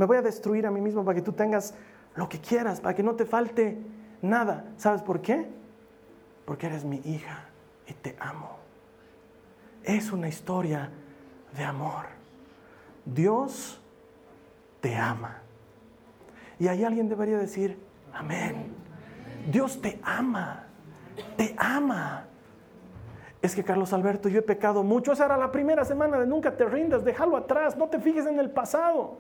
Me 0.00 0.06
voy 0.06 0.16
a 0.16 0.22
destruir 0.22 0.66
a 0.66 0.72
mí 0.72 0.80
mismo 0.80 1.04
para 1.04 1.14
que 1.14 1.22
tú 1.22 1.32
tengas 1.32 1.74
lo 2.16 2.28
que 2.28 2.40
quieras, 2.40 2.80
para 2.80 2.96
que 2.96 3.04
no 3.04 3.14
te 3.14 3.24
falte 3.24 3.78
nada. 4.20 4.64
¿Sabes 4.76 5.02
por 5.02 5.20
qué? 5.20 5.46
Porque 6.44 6.66
eres 6.66 6.84
mi 6.84 6.96
hija 7.04 7.44
y 7.86 7.92
te 7.92 8.16
amo 8.18 8.60
es 9.84 10.12
una 10.12 10.28
historia 10.28 10.90
de 11.56 11.64
amor. 11.64 12.06
Dios 13.04 13.80
te 14.80 14.96
ama. 14.96 15.38
Y 16.58 16.68
ahí 16.68 16.84
alguien 16.84 17.08
debería 17.08 17.38
decir, 17.38 17.78
amén. 18.12 18.74
Dios 19.50 19.80
te 19.80 19.98
ama, 20.02 20.66
te 21.36 21.54
ama. 21.56 22.26
Es 23.40 23.54
que 23.54 23.64
Carlos 23.64 23.92
Alberto, 23.94 24.28
yo 24.28 24.40
he 24.40 24.42
pecado 24.42 24.82
mucho. 24.82 25.12
Esa 25.12 25.24
era 25.24 25.38
la 25.38 25.50
primera 25.50 25.84
semana 25.84 26.18
de 26.18 26.26
nunca 26.26 26.56
te 26.56 26.66
rindas, 26.66 27.04
déjalo 27.04 27.36
atrás, 27.36 27.76
no 27.76 27.88
te 27.88 27.98
fijes 27.98 28.26
en 28.26 28.38
el 28.38 28.50
pasado. 28.50 29.16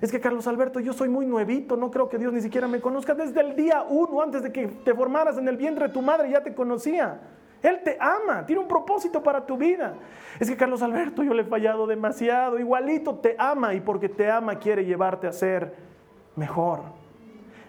Es 0.00 0.10
que 0.10 0.20
Carlos 0.20 0.46
Alberto, 0.46 0.80
yo 0.80 0.92
soy 0.92 1.08
muy 1.08 1.26
nuevito, 1.26 1.76
no 1.76 1.90
creo 1.90 2.08
que 2.08 2.18
Dios 2.18 2.32
ni 2.32 2.40
siquiera 2.40 2.66
me 2.66 2.80
conozca. 2.80 3.14
Desde 3.14 3.40
el 3.40 3.54
día 3.54 3.84
uno, 3.88 4.22
antes 4.22 4.42
de 4.42 4.52
que 4.52 4.66
te 4.66 4.94
formaras 4.94 5.38
en 5.38 5.46
el 5.48 5.56
vientre 5.56 5.88
de 5.88 5.92
tu 5.92 6.02
madre, 6.02 6.30
ya 6.30 6.42
te 6.42 6.54
conocía. 6.54 7.20
Él 7.62 7.80
te 7.84 7.96
ama, 8.00 8.44
tiene 8.44 8.60
un 8.60 8.68
propósito 8.68 9.22
para 9.22 9.46
tu 9.46 9.56
vida. 9.56 9.94
Es 10.40 10.50
que 10.50 10.56
Carlos 10.56 10.82
Alberto, 10.82 11.22
yo 11.22 11.32
le 11.32 11.42
he 11.42 11.44
fallado 11.44 11.86
demasiado, 11.86 12.58
igualito 12.58 13.16
te 13.16 13.36
ama 13.38 13.74
y 13.74 13.80
porque 13.80 14.08
te 14.08 14.30
ama 14.30 14.56
quiere 14.56 14.84
llevarte 14.84 15.28
a 15.28 15.32
ser 15.32 15.74
mejor. 16.34 16.80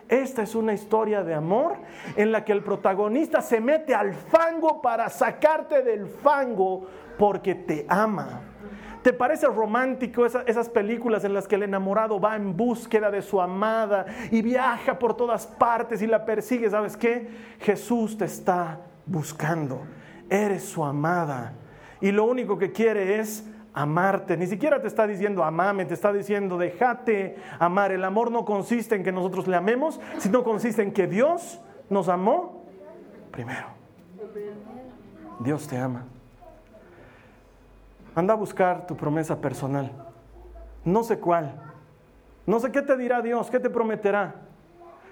Esta 0.10 0.42
es 0.42 0.56
una 0.56 0.74
historia 0.74 1.24
de 1.24 1.34
amor 1.34 1.76
en 2.16 2.32
la 2.32 2.44
que 2.44 2.52
el 2.52 2.64
protagonista 2.64 3.42
se 3.42 3.62
mete 3.62 3.94
al 3.94 4.14
fango 4.14 4.82
para 4.82 5.10
sacarte 5.10 5.84
del 5.84 6.08
fango 6.08 6.88
porque 7.18 7.56
te 7.56 7.86
ama. 7.88 8.42
¿Te 9.04 9.12
parece 9.12 9.48
romántico 9.48 10.26
esas, 10.26 10.70
películas 10.70 11.26
en 11.26 11.34
las 11.34 11.46
que 11.46 11.56
el 11.56 11.64
enamorado 11.64 12.22
va 12.22 12.38
en 12.38 12.56
búsqueda 12.56 13.12
de 13.12 13.22
su 13.22 13.42
amada 13.42 14.06
y 14.32 14.42
viaja 14.42 14.98
por 14.98 15.18
todas 15.18 15.46
partes 15.46 16.02
y 16.02 16.08
la 16.08 16.24
persigue? 16.24 16.70
¿Sabes 16.70 16.96
qué? 16.96 17.28
Jesús 17.60 18.18
te 18.18 18.24
está 18.24 18.80
buscando. 19.06 19.82
Eres 20.30 20.64
su 20.64 20.86
amada. 20.86 21.54
Y 22.00 22.14
lo 22.14 22.24
único 22.24 22.58
que 22.58 22.72
quiere 22.72 23.20
es 23.20 23.46
amarte. 23.74 24.38
Ni 24.38 24.48
siquiera 24.48 24.82
te 24.82 24.88
está 24.88 25.06
diciendo 25.06 25.44
amame, 25.44 25.84
te 25.84 25.96
está 25.96 26.14
diciendo 26.14 26.58
déjate 26.58 27.36
amar. 27.60 27.92
El 27.92 28.06
amor 28.06 28.32
no 28.32 28.46
consiste 28.46 28.96
en 28.96 29.04
que 29.04 29.12
nosotros 29.12 29.48
le 29.48 29.58
amemos, 29.58 30.00
sino 30.18 30.46
consiste 30.46 30.82
en 30.82 30.94
que 30.94 31.08
Dios 31.08 31.60
nos 31.90 32.08
amó 32.08 32.64
primero. 33.32 33.68
Dios 35.42 35.68
te 35.68 35.78
ama. 35.78 36.06
Anda 38.16 38.34
a 38.34 38.38
buscar 38.38 38.86
tu 38.86 38.96
promesa 38.96 39.40
personal. 39.40 39.92
No 40.86 41.04
sé 41.04 41.20
cuál. 41.20 41.54
No 42.46 42.60
sé 42.60 42.72
qué 42.72 42.82
te 42.82 42.98
dirá 42.98 43.22
Dios, 43.22 43.50
qué 43.50 43.60
te 43.60 43.70
prometerá. 43.70 44.36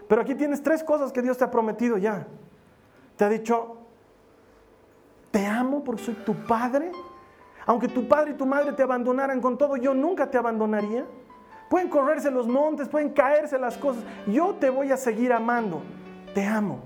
Pero 0.07 0.21
aquí 0.21 0.35
tienes 0.35 0.61
tres 0.61 0.83
cosas 0.83 1.11
que 1.11 1.21
Dios 1.21 1.37
te 1.37 1.45
ha 1.45 1.51
prometido 1.51 1.97
ya. 1.97 2.27
Te 3.15 3.25
ha 3.25 3.29
dicho, 3.29 3.77
te 5.31 5.45
amo 5.45 5.83
porque 5.83 6.03
soy 6.03 6.13
tu 6.15 6.35
padre. 6.35 6.91
Aunque 7.65 7.87
tu 7.87 8.07
padre 8.07 8.31
y 8.31 8.33
tu 8.33 8.45
madre 8.45 8.73
te 8.73 8.83
abandonaran 8.83 9.39
con 9.39 9.57
todo, 9.57 9.77
yo 9.77 9.93
nunca 9.93 10.29
te 10.29 10.37
abandonaría. 10.37 11.05
Pueden 11.69 11.87
correrse 11.87 12.29
los 12.29 12.47
montes, 12.47 12.89
pueden 12.89 13.11
caerse 13.11 13.57
las 13.57 13.77
cosas. 13.77 14.03
Yo 14.27 14.55
te 14.55 14.69
voy 14.69 14.91
a 14.91 14.97
seguir 14.97 15.31
amando. 15.31 15.81
Te 16.33 16.45
amo. 16.45 16.79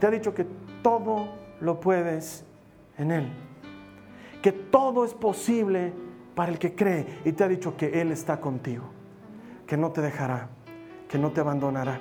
Te 0.00 0.06
ha 0.06 0.10
dicho 0.10 0.32
que 0.32 0.46
todo 0.82 1.28
lo 1.60 1.80
puedes 1.80 2.46
en 2.96 3.10
Él. 3.10 3.49
Que 4.42 4.52
todo 4.52 5.04
es 5.04 5.14
posible 5.14 5.92
para 6.34 6.52
el 6.52 6.58
que 6.58 6.74
cree. 6.74 7.20
Y 7.24 7.32
te 7.32 7.44
ha 7.44 7.48
dicho 7.48 7.76
que 7.76 8.00
Él 8.00 8.12
está 8.12 8.40
contigo. 8.40 8.84
Que 9.66 9.76
no 9.76 9.90
te 9.90 10.00
dejará. 10.00 10.48
Que 11.08 11.18
no 11.18 11.30
te 11.30 11.40
abandonará. 11.40 11.98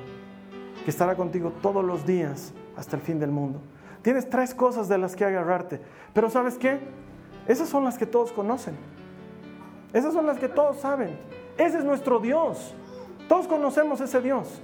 Que 0.84 0.92
estará 0.92 1.16
contigo 1.16 1.52
todos 1.62 1.84
los 1.84 2.06
días 2.06 2.54
hasta 2.76 2.96
el 2.96 3.02
fin 3.02 3.20
del 3.20 3.32
mundo. 3.32 3.60
Tienes 4.02 4.30
tres 4.30 4.54
cosas 4.54 4.88
de 4.88 4.98
las 4.98 5.16
que 5.16 5.26
agarrarte. 5.26 5.82
Pero 6.14 6.30
¿sabes 6.30 6.58
qué? 6.58 6.80
Esas 7.48 7.68
son 7.68 7.84
las 7.84 7.98
que 7.98 8.06
todos 8.06 8.32
conocen. 8.32 8.76
Esas 9.92 10.14
son 10.14 10.26
las 10.26 10.38
que 10.38 10.48
todos 10.48 10.78
saben. 10.78 11.18
Ese 11.58 11.80
es 11.80 11.84
nuestro 11.84 12.20
Dios. 12.20 12.74
Todos 13.28 13.48
conocemos 13.48 14.00
ese 14.02 14.22
Dios. 14.22 14.62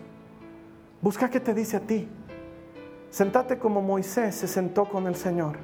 Busca 1.02 1.30
qué 1.30 1.40
te 1.40 1.54
dice 1.54 1.78
a 1.78 1.80
ti. 1.82 2.08
Sentate 3.10 3.60
como 3.60 3.82
Moisés 3.82 4.36
se 4.36 4.48
sentó 4.48 4.86
con 4.86 5.08
el 5.08 5.16
Señor. 5.16 5.58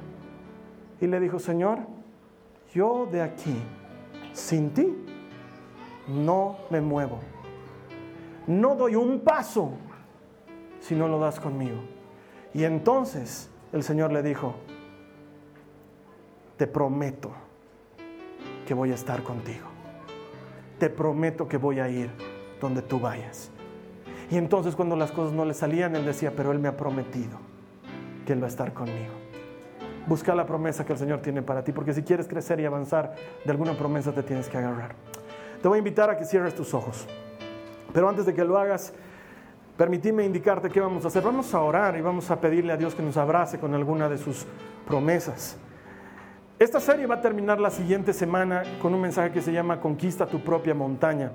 Y 1.00 1.06
le 1.06 1.18
dijo, 1.20 1.38
Señor, 1.38 1.80
yo 2.74 3.06
de 3.10 3.20
aquí, 3.20 3.54
sin 4.32 4.70
ti, 4.70 4.96
no 6.08 6.56
me 6.70 6.80
muevo. 6.80 7.20
No 8.46 8.74
doy 8.74 8.96
un 8.96 9.20
paso 9.20 9.72
si 10.80 10.94
no 10.94 11.08
lo 11.08 11.18
das 11.18 11.38
conmigo. 11.38 11.78
Y 12.54 12.64
entonces 12.64 13.50
el 13.72 13.82
Señor 13.82 14.12
le 14.12 14.22
dijo, 14.22 14.54
te 16.56 16.66
prometo 16.66 17.30
que 18.66 18.74
voy 18.74 18.90
a 18.90 18.94
estar 18.94 19.22
contigo. 19.22 19.66
Te 20.78 20.90
prometo 20.90 21.48
que 21.48 21.56
voy 21.56 21.78
a 21.78 21.88
ir 21.88 22.10
donde 22.60 22.82
tú 22.82 22.98
vayas. 22.98 23.50
Y 24.30 24.36
entonces 24.36 24.74
cuando 24.74 24.96
las 24.96 25.12
cosas 25.12 25.32
no 25.32 25.44
le 25.44 25.54
salían, 25.54 25.94
él 25.94 26.04
decía, 26.04 26.32
pero 26.34 26.52
él 26.52 26.58
me 26.58 26.68
ha 26.68 26.76
prometido 26.76 27.38
que 28.26 28.32
él 28.32 28.42
va 28.42 28.46
a 28.46 28.50
estar 28.50 28.72
conmigo. 28.72 29.21
Busca 30.06 30.34
la 30.34 30.46
promesa 30.46 30.84
que 30.84 30.92
el 30.92 30.98
Señor 30.98 31.20
tiene 31.20 31.42
para 31.42 31.62
ti, 31.62 31.72
porque 31.72 31.94
si 31.94 32.02
quieres 32.02 32.26
crecer 32.26 32.58
y 32.60 32.64
avanzar, 32.64 33.14
de 33.44 33.50
alguna 33.50 33.74
promesa 33.74 34.12
te 34.12 34.22
tienes 34.22 34.48
que 34.48 34.58
agarrar. 34.58 34.94
Te 35.60 35.68
voy 35.68 35.76
a 35.76 35.78
invitar 35.78 36.10
a 36.10 36.16
que 36.16 36.24
cierres 36.24 36.54
tus 36.54 36.74
ojos. 36.74 37.06
Pero 37.92 38.08
antes 38.08 38.26
de 38.26 38.34
que 38.34 38.44
lo 38.44 38.58
hagas, 38.58 38.92
Permitime 39.76 40.24
indicarte 40.24 40.68
qué 40.68 40.80
vamos 40.80 41.04
a 41.04 41.08
hacer. 41.08 41.22
Vamos 41.22 41.54
a 41.54 41.60
orar 41.60 41.96
y 41.96 42.02
vamos 42.02 42.30
a 42.30 42.40
pedirle 42.40 42.72
a 42.72 42.76
Dios 42.76 42.94
que 42.94 43.02
nos 43.02 43.16
abrace 43.16 43.58
con 43.58 43.74
alguna 43.74 44.08
de 44.08 44.18
sus 44.18 44.46
promesas. 44.86 45.56
Esta 46.58 46.78
serie 46.78 47.06
va 47.06 47.16
a 47.16 47.20
terminar 47.22 47.58
la 47.58 47.70
siguiente 47.70 48.12
semana 48.12 48.62
con 48.80 48.94
un 48.94 49.00
mensaje 49.00 49.32
que 49.32 49.40
se 49.40 49.50
llama 49.50 49.80
Conquista 49.80 50.26
tu 50.26 50.40
propia 50.40 50.74
montaña. 50.74 51.32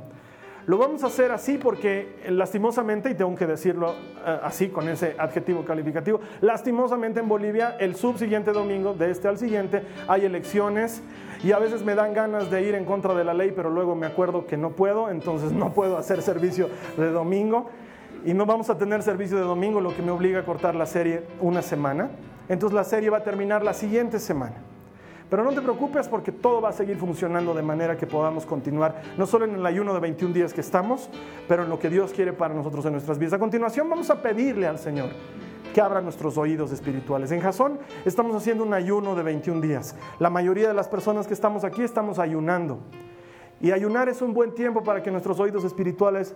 Lo 0.67 0.77
vamos 0.77 1.01
a 1.06 1.08
hacer 1.08 1.32
así 1.32 1.58
porque 1.58 2.17
lastimosamente, 2.27 3.10
y 3.10 3.13
tengo 3.13 3.34
que 3.36 3.47
decirlo 3.47 3.95
eh, 4.25 4.39
así 4.43 4.67
con 4.67 4.89
ese 4.89 5.15
adjetivo 5.17 5.63
calificativo, 5.63 6.19
lastimosamente 6.41 7.21
en 7.21 7.30
Bolivia 7.30 7.77
el 7.80 7.95
subsiguiente 7.95 8.51
domingo, 8.51 8.93
de 8.93 9.10
este 9.10 9.30
al 9.30 9.38
siguiente, 9.38 9.84
hay 10.10 10.25
elecciones 10.25 11.01
y 11.41 11.53
a 11.53 11.60
veces 11.60 11.86
me 11.86 11.95
dan 11.95 12.13
ganas 12.13 12.51
de 12.51 12.63
ir 12.63 12.75
en 12.75 12.84
contra 12.84 13.13
de 13.13 13.23
la 13.23 13.34
ley, 13.34 13.53
pero 13.56 13.69
luego 13.69 13.95
me 13.95 14.08
acuerdo 14.08 14.45
que 14.45 14.58
no 14.58 14.71
puedo, 14.71 15.10
entonces 15.10 15.53
no 15.53 15.71
puedo 15.71 15.97
hacer 15.97 16.21
servicio 16.21 16.69
de 16.97 17.12
domingo 17.12 17.69
y 18.25 18.34
no 18.34 18.45
vamos 18.45 18.70
a 18.70 18.78
tener 18.78 19.03
servicio 19.03 19.38
de 19.38 19.43
domingo, 19.43 19.80
lo 19.80 19.95
que 19.95 20.01
me 20.01 20.11
obliga 20.11 20.41
a 20.41 20.43
cortar 20.43 20.76
la 20.76 20.86
serie 20.86 21.24
una 21.39 21.61
semana. 21.61 22.09
Entonces 22.49 22.76
la 22.76 22.84
serie 22.84 23.09
va 23.09 23.20
a 23.20 23.24
terminar 23.24 23.63
la 23.63 23.74
siguiente 23.74 24.20
semana. 24.20 24.57
Pero 25.30 25.43
no 25.43 25.51
te 25.51 25.61
preocupes 25.61 26.07
porque 26.07 26.32
todo 26.32 26.61
va 26.61 26.69
a 26.69 26.73
seguir 26.73 26.97
funcionando 26.97 27.53
de 27.53 27.61
manera 27.61 27.97
que 27.97 28.07
podamos 28.07 28.45
continuar, 28.45 29.01
no 29.17 29.25
solo 29.25 29.45
en 29.45 29.55
el 29.55 29.65
ayuno 29.65 29.93
de 29.93 29.99
21 29.99 30.34
días 30.34 30.53
que 30.53 30.61
estamos, 30.61 31.09
pero 31.47 31.63
en 31.63 31.69
lo 31.69 31.80
que 31.80 31.89
Dios 31.89 32.13
quiere 32.13 32.32
para 32.32 32.53
nosotros 32.53 32.86
en 32.86 32.93
nuestras 32.93 33.19
vidas. 33.19 33.34
A 33.34 33.39
continuación 33.39 33.89
vamos 33.89 34.09
a 34.09 34.21
pedirle 34.21 34.67
al 34.67 34.80
Señor 34.80 35.09
que 35.73 35.82
abra 35.82 36.01
nuestros 36.01 36.38
oídos 36.38 36.71
espirituales. 36.71 37.32
En 37.32 37.41
Jasón 37.41 37.78
estamos 38.05 38.36
haciendo 38.36 38.63
un 38.63 38.73
ayuno 38.73 39.15
de 39.15 39.23
21 39.23 39.61
días. 39.61 39.95
La 40.17 40.30
mayoría 40.30 40.69
de 40.69 40.73
las 40.73 40.88
personas 40.88 41.28
que 41.28 41.34
estamos 41.34 41.63
aquí 41.63 41.84
estamos 41.84 42.19
ayunando. 42.19 42.80
Y 43.59 43.71
ayunar 43.71 44.07
es 44.07 44.21
un 44.21 44.34
buen 44.34 44.53
tiempo 44.53 44.84
para 44.84 45.03
que 45.03 45.11
nuestros 45.11 45.39
oídos 45.39 45.63
espirituales 45.65 46.36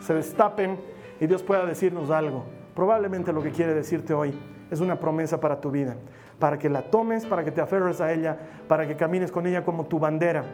se 0.00 0.14
destapen 0.14 0.78
y 1.20 1.26
Dios 1.26 1.42
pueda 1.42 1.64
decirnos 1.64 2.10
algo. 2.10 2.44
Probablemente 2.74 3.32
lo 3.32 3.42
que 3.42 3.50
quiere 3.50 3.74
decirte 3.74 4.12
hoy 4.12 4.32
es 4.70 4.80
una 4.80 4.98
promesa 4.98 5.40
para 5.40 5.60
tu 5.60 5.70
vida, 5.70 5.96
para 6.38 6.58
que 6.58 6.68
la 6.68 6.82
tomes, 6.82 7.24
para 7.26 7.44
que 7.44 7.50
te 7.50 7.60
aferres 7.60 8.00
a 8.00 8.12
ella, 8.12 8.36
para 8.68 8.86
que 8.86 8.96
camines 8.96 9.30
con 9.30 9.46
ella 9.46 9.64
como 9.64 9.84
tu 9.84 9.98
bandera, 9.98 10.44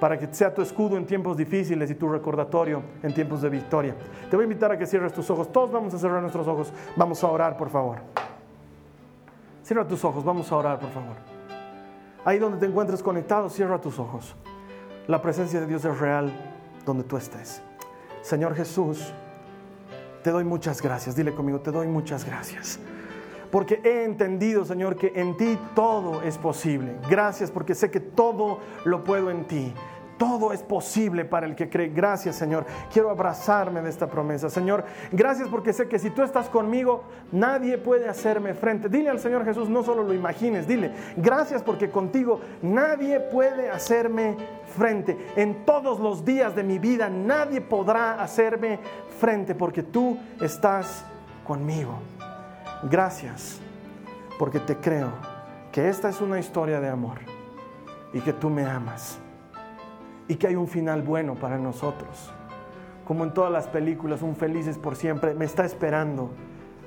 para 0.00 0.18
que 0.18 0.28
sea 0.32 0.52
tu 0.52 0.62
escudo 0.62 0.96
en 0.96 1.06
tiempos 1.06 1.36
difíciles 1.36 1.90
y 1.90 1.94
tu 1.94 2.08
recordatorio 2.08 2.82
en 3.02 3.14
tiempos 3.14 3.42
de 3.42 3.48
victoria. 3.48 3.94
Te 4.28 4.36
voy 4.36 4.44
a 4.44 4.46
invitar 4.48 4.72
a 4.72 4.78
que 4.78 4.86
cierres 4.86 5.12
tus 5.12 5.30
ojos. 5.30 5.52
Todos 5.52 5.72
vamos 5.72 5.94
a 5.94 5.98
cerrar 5.98 6.20
nuestros 6.20 6.46
ojos. 6.46 6.72
Vamos 6.96 7.22
a 7.22 7.28
orar, 7.28 7.56
por 7.56 7.70
favor. 7.70 7.98
Cierra 9.62 9.86
tus 9.86 10.04
ojos, 10.04 10.24
vamos 10.24 10.50
a 10.52 10.56
orar, 10.56 10.78
por 10.78 10.90
favor. 10.90 11.16
Ahí 12.24 12.38
donde 12.38 12.58
te 12.58 12.66
encuentres 12.66 13.02
conectado, 13.02 13.48
cierra 13.48 13.80
tus 13.80 13.98
ojos. 13.98 14.34
La 15.06 15.22
presencia 15.22 15.60
de 15.60 15.66
Dios 15.66 15.84
es 15.84 15.98
real 15.98 16.32
donde 16.84 17.04
tú 17.04 17.16
estés. 17.16 17.62
Señor 18.22 18.54
Jesús, 18.54 19.12
te 20.22 20.30
doy 20.30 20.44
muchas 20.44 20.82
gracias. 20.82 21.14
Dile 21.14 21.32
conmigo, 21.34 21.60
te 21.60 21.70
doy 21.70 21.86
muchas 21.86 22.24
gracias 22.24 22.80
porque 23.50 23.80
he 23.84 24.04
entendido, 24.04 24.64
Señor, 24.64 24.96
que 24.96 25.12
en 25.14 25.36
ti 25.36 25.58
todo 25.74 26.22
es 26.22 26.38
posible. 26.38 26.96
Gracias 27.08 27.50
porque 27.50 27.74
sé 27.74 27.90
que 27.90 28.00
todo 28.00 28.58
lo 28.84 29.04
puedo 29.04 29.30
en 29.30 29.44
ti. 29.44 29.72
Todo 30.18 30.54
es 30.54 30.62
posible 30.62 31.26
para 31.26 31.46
el 31.46 31.54
que 31.54 31.68
cree. 31.68 31.90
Gracias, 31.90 32.36
Señor. 32.36 32.64
Quiero 32.90 33.10
abrazarme 33.10 33.82
de 33.82 33.90
esta 33.90 34.06
promesa. 34.06 34.48
Señor, 34.48 34.84
gracias 35.12 35.48
porque 35.48 35.74
sé 35.74 35.88
que 35.88 35.98
si 35.98 36.08
tú 36.08 36.22
estás 36.22 36.48
conmigo, 36.48 37.04
nadie 37.32 37.76
puede 37.76 38.08
hacerme 38.08 38.54
frente. 38.54 38.88
Dile 38.88 39.10
al 39.10 39.20
Señor 39.20 39.44
Jesús, 39.44 39.68
no 39.68 39.82
solo 39.82 40.02
lo 40.02 40.14
imagines, 40.14 40.66
dile, 40.66 40.92
gracias 41.18 41.62
porque 41.62 41.90
contigo 41.90 42.40
nadie 42.62 43.20
puede 43.20 43.70
hacerme 43.70 44.36
frente. 44.74 45.18
En 45.36 45.66
todos 45.66 46.00
los 46.00 46.24
días 46.24 46.56
de 46.56 46.62
mi 46.62 46.78
vida 46.78 47.10
nadie 47.10 47.60
podrá 47.60 48.22
hacerme 48.22 48.78
frente 49.20 49.54
porque 49.54 49.82
tú 49.82 50.18
estás 50.40 51.04
conmigo. 51.44 51.98
Gracias 52.88 53.58
porque 54.38 54.60
te 54.60 54.76
creo 54.76 55.10
que 55.72 55.88
esta 55.88 56.08
es 56.08 56.20
una 56.20 56.38
historia 56.38 56.78
de 56.78 56.88
amor 56.88 57.18
y 58.12 58.20
que 58.20 58.32
tú 58.32 58.48
me 58.48 58.64
amas 58.64 59.18
y 60.28 60.36
que 60.36 60.46
hay 60.46 60.54
un 60.54 60.68
final 60.68 61.02
bueno 61.02 61.34
para 61.34 61.58
nosotros. 61.58 62.30
Como 63.04 63.24
en 63.24 63.34
todas 63.34 63.50
las 63.50 63.66
películas, 63.66 64.22
un 64.22 64.36
felices 64.36 64.78
por 64.78 64.94
siempre 64.94 65.34
me 65.34 65.46
está 65.46 65.64
esperando 65.64 66.30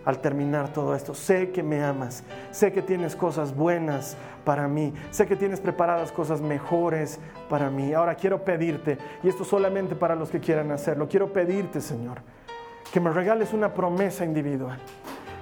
al 0.06 0.20
terminar 0.20 0.72
todo 0.72 0.96
esto. 0.96 1.14
Sé 1.14 1.52
que 1.52 1.64
me 1.64 1.84
amas, 1.84 2.24
sé 2.52 2.72
que 2.72 2.82
tienes 2.82 3.18
cosas 3.18 3.54
buenas 3.54 4.16
para 4.46 4.70
mí, 4.70 4.94
sé 5.12 5.28
que 5.28 5.36
tienes 5.36 5.60
preparadas 5.60 6.14
cosas 6.14 6.40
mejores 6.40 7.20
para 7.50 7.70
mí. 7.70 7.94
Ahora 7.94 8.16
quiero 8.16 8.46
pedirte, 8.46 8.98
y 9.22 9.28
esto 9.28 9.44
solamente 9.44 9.96
para 9.96 10.16
los 10.16 10.30
que 10.30 10.40
quieran 10.40 10.72
hacerlo, 10.72 11.10
quiero 11.10 11.34
pedirte, 11.34 11.82
Señor, 11.82 12.22
que 12.94 13.02
me 13.02 13.10
regales 13.10 13.52
una 13.52 13.74
promesa 13.74 14.24
individual 14.24 14.80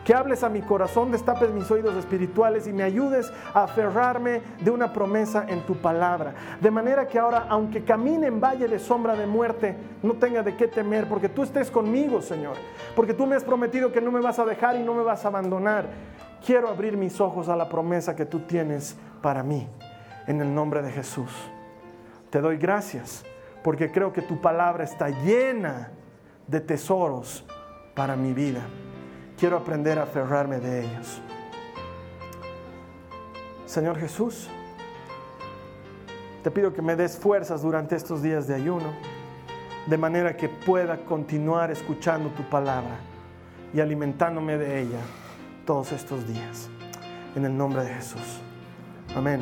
que 0.08 0.14
hables 0.14 0.42
a 0.42 0.48
mi 0.48 0.62
corazón, 0.62 1.12
destapes 1.12 1.52
mis 1.52 1.70
oídos 1.70 1.94
espirituales 1.98 2.66
y 2.66 2.72
me 2.72 2.84
ayudes 2.84 3.30
a 3.54 3.64
aferrarme 3.64 4.42
de 4.62 4.72
una 4.72 4.94
promesa 4.94 5.46
en 5.50 5.66
tu 5.66 5.76
palabra. 5.76 6.34
De 6.62 6.72
manera 6.72 7.10
que 7.10 7.20
ahora, 7.20 7.48
aunque 7.50 7.84
camine 7.84 8.28
en 8.28 8.40
valle 8.40 8.70
de 8.70 8.80
sombra 8.80 9.18
de 9.18 9.28
muerte, 9.28 9.76
no 10.02 10.14
tenga 10.14 10.44
de 10.44 10.56
qué 10.56 10.70
temer, 10.70 11.10
porque 11.10 11.28
tú 11.28 11.44
estés 11.44 11.70
conmigo, 11.70 12.22
Señor. 12.22 12.56
Porque 12.96 13.14
tú 13.14 13.26
me 13.26 13.36
has 13.36 13.44
prometido 13.44 13.92
que 13.92 14.00
no 14.00 14.10
me 14.10 14.22
vas 14.22 14.40
a 14.40 14.46
dejar 14.46 14.78
y 14.78 14.82
no 14.82 14.94
me 14.94 15.04
vas 15.04 15.26
a 15.26 15.28
abandonar. 15.28 15.90
Quiero 16.46 16.70
abrir 16.70 16.96
mis 16.96 17.20
ojos 17.20 17.50
a 17.50 17.58
la 17.58 17.68
promesa 17.68 18.16
que 18.16 18.26
tú 18.26 18.40
tienes 18.40 18.96
para 19.22 19.44
mí. 19.44 19.68
En 20.26 20.40
el 20.40 20.56
nombre 20.56 20.82
de 20.84 20.92
Jesús. 20.94 21.34
Te 22.30 22.40
doy 22.40 22.56
gracias 22.56 23.26
porque 23.62 23.92
creo 23.92 24.14
que 24.14 24.22
tu 24.22 24.40
palabra 24.40 24.86
está 24.86 25.10
llena 25.10 25.92
de 26.48 26.62
tesoros 26.62 27.44
para 27.94 28.16
mi 28.16 28.32
vida 28.32 28.62
quiero 29.38 29.58
aprender 29.58 30.00
a 30.00 30.04
aferrarme 30.04 30.60
de 30.60 30.86
ellos. 30.86 31.22
Señor 33.66 33.98
Jesús, 34.00 34.50
te 36.44 36.52
pido 36.52 36.74
que 36.74 36.82
me 36.82 36.96
des 36.96 37.18
fuerzas 37.18 37.62
durante 37.62 37.96
estos 37.96 38.22
días 38.22 38.48
de 38.48 38.56
ayuno, 38.56 38.94
de 39.86 39.98
manera 39.98 40.36
que 40.36 40.50
pueda 40.50 40.98
continuar 41.06 41.72
escuchando 41.72 42.30
tu 42.30 42.44
palabra 42.44 43.00
y 43.74 43.80
alimentándome 43.80 44.58
de 44.58 44.82
ella 44.82 45.00
todos 45.66 45.92
estos 45.92 46.28
días. 46.28 46.70
En 47.36 47.46
el 47.46 47.56
nombre 47.56 47.84
de 47.84 47.94
Jesús. 47.94 48.42
Amén. 49.16 49.42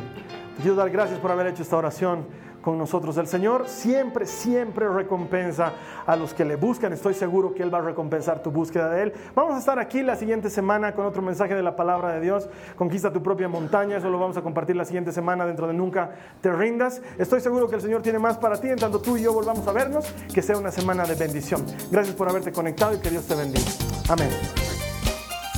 Quiero 0.60 0.74
dar 0.74 0.90
gracias 0.90 1.18
por 1.18 1.30
haber 1.30 1.46
hecho 1.46 1.62
esta 1.62 1.76
oración 1.76 2.26
con 2.66 2.78
nosotros. 2.78 3.16
El 3.16 3.28
Señor 3.28 3.68
siempre, 3.68 4.26
siempre 4.26 4.88
recompensa 4.88 5.72
a 6.04 6.16
los 6.16 6.34
que 6.34 6.44
le 6.44 6.56
buscan. 6.56 6.92
Estoy 6.92 7.14
seguro 7.14 7.54
que 7.54 7.62
Él 7.62 7.72
va 7.72 7.78
a 7.78 7.82
recompensar 7.82 8.42
tu 8.42 8.50
búsqueda 8.50 8.90
de 8.90 9.04
Él. 9.04 9.12
Vamos 9.36 9.54
a 9.54 9.58
estar 9.60 9.78
aquí 9.78 10.02
la 10.02 10.16
siguiente 10.16 10.50
semana 10.50 10.92
con 10.92 11.06
otro 11.06 11.22
mensaje 11.22 11.54
de 11.54 11.62
la 11.62 11.76
palabra 11.76 12.14
de 12.14 12.20
Dios. 12.20 12.48
Conquista 12.74 13.12
tu 13.12 13.22
propia 13.22 13.46
montaña. 13.46 13.98
Eso 13.98 14.10
lo 14.10 14.18
vamos 14.18 14.36
a 14.36 14.42
compartir 14.42 14.74
la 14.74 14.84
siguiente 14.84 15.12
semana 15.12 15.46
dentro 15.46 15.68
de 15.68 15.74
Nunca 15.74 16.10
Te 16.40 16.50
Rindas. 16.50 17.00
Estoy 17.18 17.40
seguro 17.40 17.68
que 17.68 17.76
el 17.76 17.82
Señor 17.82 18.02
tiene 18.02 18.18
más 18.18 18.36
para 18.36 18.60
ti. 18.60 18.66
En 18.66 18.80
tanto 18.80 19.00
tú 19.00 19.16
y 19.16 19.22
yo 19.22 19.32
volvamos 19.32 19.64
a 19.68 19.70
vernos, 19.70 20.12
que 20.34 20.42
sea 20.42 20.58
una 20.58 20.72
semana 20.72 21.04
de 21.04 21.14
bendición. 21.14 21.64
Gracias 21.92 22.16
por 22.16 22.28
haberte 22.28 22.50
conectado 22.50 22.96
y 22.96 22.98
que 22.98 23.10
Dios 23.10 23.28
te 23.28 23.36
bendiga. 23.36 23.70
Amén. 24.08 24.30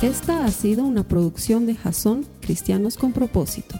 Esta 0.03 0.45
ha 0.45 0.51
sido 0.51 0.83
una 0.83 1.03
producción 1.03 1.65
de 1.65 1.73
Jason 1.73 2.27
Cristianos 2.39 2.97
con 2.97 3.13
propósito. 3.13 3.79